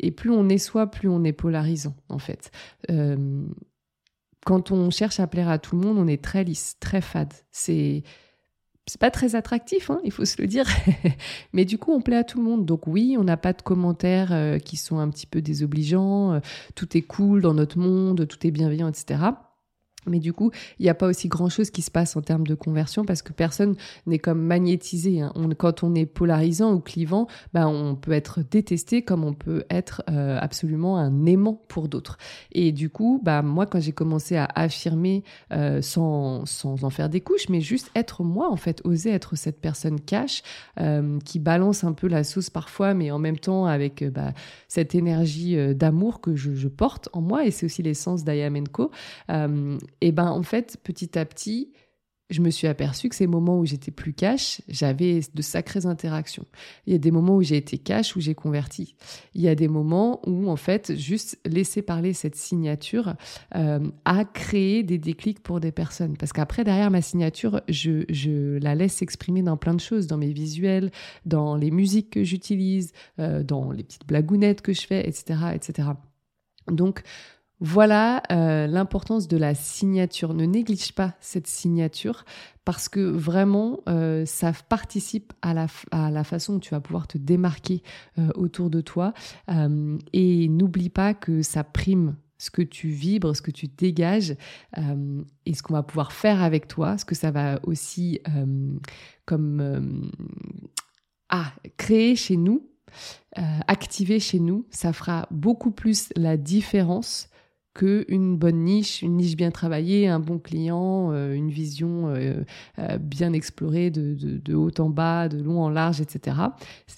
Et 0.00 0.10
plus 0.10 0.30
on 0.30 0.48
est 0.48 0.58
soi, 0.58 0.90
plus 0.90 1.08
on 1.08 1.24
est 1.24 1.32
polarisant, 1.32 1.94
en 2.08 2.18
fait 2.18 2.50
quand 4.46 4.70
on 4.70 4.90
cherche 4.90 5.18
à 5.18 5.26
plaire 5.26 5.48
à 5.48 5.58
tout 5.58 5.74
le 5.74 5.82
monde, 5.82 5.98
on 5.98 6.06
est 6.06 6.22
très 6.22 6.44
lisse, 6.44 6.76
très 6.78 7.00
fade. 7.00 7.34
C'est 7.50 8.04
c'est 8.86 9.00
pas 9.00 9.10
très 9.10 9.34
attractif, 9.34 9.90
hein, 9.90 10.00
il 10.04 10.12
faut 10.12 10.24
se 10.24 10.40
le 10.40 10.46
dire. 10.46 10.66
Mais 11.52 11.64
du 11.64 11.76
coup, 11.76 11.92
on 11.92 12.00
plaît 12.00 12.16
à 12.16 12.24
tout 12.24 12.38
le 12.38 12.44
monde. 12.44 12.64
Donc 12.64 12.86
oui, 12.86 13.16
on 13.18 13.24
n'a 13.24 13.36
pas 13.36 13.52
de 13.52 13.60
commentaires 13.60 14.32
euh, 14.32 14.58
qui 14.58 14.76
sont 14.76 14.98
un 14.98 15.10
petit 15.10 15.26
peu 15.26 15.42
désobligeants. 15.42 16.34
Euh, 16.34 16.40
tout 16.76 16.96
est 16.96 17.02
cool 17.02 17.42
dans 17.42 17.54
notre 17.54 17.78
monde, 17.78 18.28
tout 18.28 18.46
est 18.46 18.52
bienveillant, 18.52 18.88
etc. 18.88 19.18
Mais 20.06 20.18
du 20.18 20.32
coup, 20.32 20.50
il 20.78 20.84
n'y 20.84 20.88
a 20.88 20.94
pas 20.94 21.06
aussi 21.06 21.28
grand-chose 21.28 21.70
qui 21.70 21.82
se 21.82 21.90
passe 21.90 22.16
en 22.16 22.22
termes 22.22 22.46
de 22.46 22.54
conversion 22.54 23.04
parce 23.04 23.22
que 23.22 23.32
personne 23.32 23.76
n'est 24.06 24.18
comme 24.18 24.40
magnétisé. 24.40 25.20
Hein. 25.20 25.32
quand 25.58 25.82
on 25.82 25.94
est 25.94 26.06
polarisant 26.06 26.72
ou 26.72 26.80
clivant, 26.80 27.26
ben, 27.54 27.66
on 27.66 27.94
peut 27.94 28.12
être 28.12 28.40
détesté 28.48 29.02
comme 29.02 29.24
on 29.24 29.32
peut 29.32 29.64
être 29.70 30.02
euh, 30.10 30.38
absolument 30.40 30.98
un 30.98 31.26
aimant 31.26 31.60
pour 31.68 31.88
d'autres. 31.88 32.18
Et 32.52 32.72
du 32.72 32.90
coup, 32.90 33.20
bah, 33.22 33.42
moi, 33.42 33.66
quand 33.66 33.80
j'ai 33.80 33.92
commencé 33.92 34.36
à 34.36 34.48
affirmer 34.54 35.24
euh, 35.52 35.82
sans, 35.82 36.46
sans 36.46 36.84
en 36.84 36.90
faire 36.90 37.08
des 37.08 37.20
couches, 37.20 37.48
mais 37.48 37.60
juste 37.60 37.90
être 37.94 38.22
moi, 38.22 38.50
en 38.50 38.56
fait, 38.56 38.80
oser 38.84 39.10
être 39.10 39.36
cette 39.36 39.60
personne 39.60 40.00
cash 40.00 40.42
euh, 40.80 41.18
qui 41.24 41.38
balance 41.38 41.84
un 41.84 41.92
peu 41.92 42.08
la 42.08 42.24
sauce 42.24 42.50
parfois, 42.50 42.94
mais 42.94 43.10
en 43.10 43.18
même 43.18 43.38
temps 43.38 43.66
avec 43.66 44.04
bah, 44.12 44.32
cette 44.68 44.94
énergie 44.94 45.56
d'amour 45.74 46.20
que 46.20 46.36
je, 46.36 46.54
je, 46.54 46.68
porte 46.68 47.08
en 47.12 47.20
moi. 47.20 47.46
Et 47.46 47.50
c'est 47.50 47.66
aussi 47.66 47.82
l'essence 47.82 48.24
d'Ayamenko 48.24 48.90
et 50.00 50.12
ben 50.12 50.30
en 50.30 50.42
fait, 50.42 50.78
petit 50.82 51.18
à 51.18 51.24
petit, 51.24 51.72
je 52.28 52.40
me 52.40 52.50
suis 52.50 52.66
aperçue 52.66 53.08
que 53.08 53.14
ces 53.14 53.26
moments 53.26 53.58
où 53.58 53.66
j'étais 53.66 53.92
plus 53.92 54.12
cash, 54.12 54.60
j'avais 54.68 55.20
de 55.32 55.42
sacrées 55.42 55.86
interactions. 55.86 56.44
Il 56.86 56.92
y 56.92 56.96
a 56.96 56.98
des 56.98 57.12
moments 57.12 57.36
où 57.36 57.42
j'ai 57.42 57.56
été 57.56 57.78
cash, 57.78 58.16
où 58.16 58.20
j'ai 58.20 58.34
converti. 58.34 58.96
Il 59.34 59.42
y 59.42 59.48
a 59.48 59.54
des 59.54 59.68
moments 59.68 60.20
où, 60.26 60.50
en 60.50 60.56
fait, 60.56 60.96
juste 60.96 61.38
laisser 61.46 61.82
parler 61.82 62.12
cette 62.14 62.34
signature 62.34 63.14
euh, 63.54 63.78
a 64.04 64.24
créé 64.24 64.82
des 64.82 64.98
déclics 64.98 65.40
pour 65.40 65.60
des 65.60 65.70
personnes. 65.70 66.16
Parce 66.16 66.32
qu'après, 66.32 66.64
derrière 66.64 66.90
ma 66.90 67.00
signature, 67.00 67.60
je, 67.68 68.04
je, 68.08 68.58
la 68.58 68.74
laisse 68.74 68.94
s'exprimer 68.94 69.42
dans 69.42 69.56
plein 69.56 69.74
de 69.74 69.80
choses, 69.80 70.08
dans 70.08 70.18
mes 70.18 70.32
visuels, 70.32 70.90
dans 71.26 71.54
les 71.54 71.70
musiques 71.70 72.10
que 72.10 72.24
j'utilise, 72.24 72.92
euh, 73.20 73.44
dans 73.44 73.70
les 73.70 73.84
petites 73.84 74.06
blagounettes 74.06 74.62
que 74.62 74.72
je 74.72 74.84
fais, 74.84 75.08
etc., 75.08 75.40
etc. 75.54 75.90
Donc, 76.68 77.02
voilà 77.60 78.22
euh, 78.30 78.66
l'importance 78.66 79.28
de 79.28 79.36
la 79.36 79.54
signature. 79.54 80.34
Ne 80.34 80.44
néglige 80.44 80.92
pas 80.92 81.14
cette 81.20 81.46
signature 81.46 82.24
parce 82.64 82.88
que 82.88 83.00
vraiment, 83.00 83.80
euh, 83.88 84.26
ça 84.26 84.52
participe 84.68 85.32
à 85.40 85.54
la, 85.54 86.24
façon 86.24 86.54
dont 86.54 86.58
tu 86.58 86.70
vas 86.70 86.80
pouvoir 86.80 87.06
te 87.06 87.16
démarquer 87.16 87.82
euh, 88.18 88.28
autour 88.34 88.70
de 88.70 88.80
toi. 88.80 89.14
et 90.12 90.48
n'oublie 90.48 90.90
pas 90.90 91.14
que 91.14 91.42
ça 91.42 91.64
prime 91.64 92.16
ce 92.38 92.50
que 92.50 92.60
tu 92.60 92.88
vibres, 92.88 93.34
ce 93.34 93.40
que 93.40 93.50
tu 93.50 93.66
dégages 93.66 94.36
et 95.46 95.54
ce 95.54 95.62
qu'on 95.62 95.72
va 95.72 95.82
pouvoir 95.82 96.12
faire 96.12 96.42
avec 96.42 96.68
toi, 96.68 96.98
ce 96.98 97.06
que 97.06 97.14
ça 97.14 97.30
va 97.30 97.58
aussi 97.62 98.20
comme 99.24 100.10
ah, 101.30 101.52
créer 101.78 102.14
chez 102.14 102.36
nous, 102.36 102.68
activer 103.34 104.20
chez 104.20 104.38
nous, 104.38 104.66
ça 104.70 104.92
fera 104.92 105.26
beaucoup 105.30 105.70
plus 105.70 106.10
la 106.14 106.36
différence 106.36 107.30
une 107.82 108.36
bonne 108.36 108.64
niche, 108.64 109.02
une 109.02 109.16
niche 109.16 109.36
bien 109.36 109.50
travaillée, 109.50 110.08
un 110.08 110.20
bon 110.20 110.38
client, 110.38 111.10
euh, 111.12 111.32
une 111.34 111.50
vision 111.50 112.08
euh, 112.08 112.42
euh, 112.78 112.98
bien 112.98 113.32
explorée 113.32 113.90
de, 113.90 114.54
haut 114.54 114.70
en 114.78 114.90
bas, 114.90 115.28
de 115.28 115.42
long 115.42 115.62
en 115.62 115.68
large, 115.68 116.00
etc. 116.00 116.36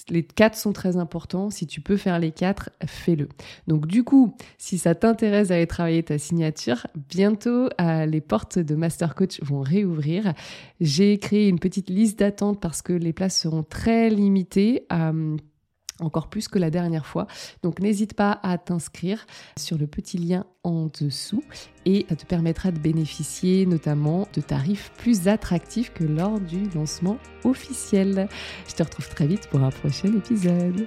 Les 0.09 0.23
quatre 0.23 0.57
sont 0.57 0.73
très 0.73 0.97
importants. 0.97 1.51
Si 1.51 1.67
tu 1.67 1.81
peux 1.81 1.97
faire 1.97 2.19
les 2.19 2.33
quatre, 2.33 2.71
fais-le. 2.87 3.29
Donc 3.67 3.87
du 3.87 4.05
coup, 4.05 4.35
si 4.59 4.79
ça 4.79 4.95
t'intéresse 4.95 5.49
d'aller 5.49 5.67
travailler 5.67 6.03
ta 6.03 6.19
signature, 6.19 6.87
bientôt 7.09 7.69
les 7.79 8.21
portes 8.21 8.59
de 8.59 8.75
Master 8.75 9.15
Coach 9.15 9.41
vont 9.43 9.61
réouvrir. 9.61 10.35
J'ai 10.81 11.19
créé 11.19 11.49
une 11.49 11.59
petite 11.59 11.91
liste 11.91 12.19
d'attente 12.19 12.61
parce 12.61 12.83
que 12.83 12.93
les 12.93 13.13
places 13.13 13.41
seront 13.41 13.63
très 13.63 14.11
limitées 14.11 14.87
encore 16.01 16.29
plus 16.29 16.49
que 16.49 16.59
la 16.59 16.71
dernière 16.71 17.07
fois. 17.07 17.27
Donc 17.63 17.81
n'hésite 17.81 18.15
pas 18.15 18.39
à 18.43 18.59
t'inscrire 18.59 19.27
sur 19.59 19.79
le 19.79 19.87
petit 19.87 20.19
lien 20.19 20.45
en 20.65 20.91
dessous 21.01 21.43
et 21.87 22.07
ça 22.09 22.17
te 22.17 22.27
permettra 22.27 22.71
de 22.71 22.79
bénéficier 22.79 23.67
notamment 23.67 24.29
de 24.35 24.41
tarifs 24.41 24.93
plus 24.99 25.29
attractifs 25.29 25.93
que 25.93 26.05
lors 26.05 26.41
du 26.41 26.69
lancement 26.75 27.19
officiel. 27.45 28.29
Je 28.69 28.75
te 28.75 28.83
retrouve 28.83 29.09
très 29.09 29.27
vite 29.27 29.49
pour 29.49 29.61
un 29.63 29.71
prochain 29.71 30.13
épisode. 30.15 30.87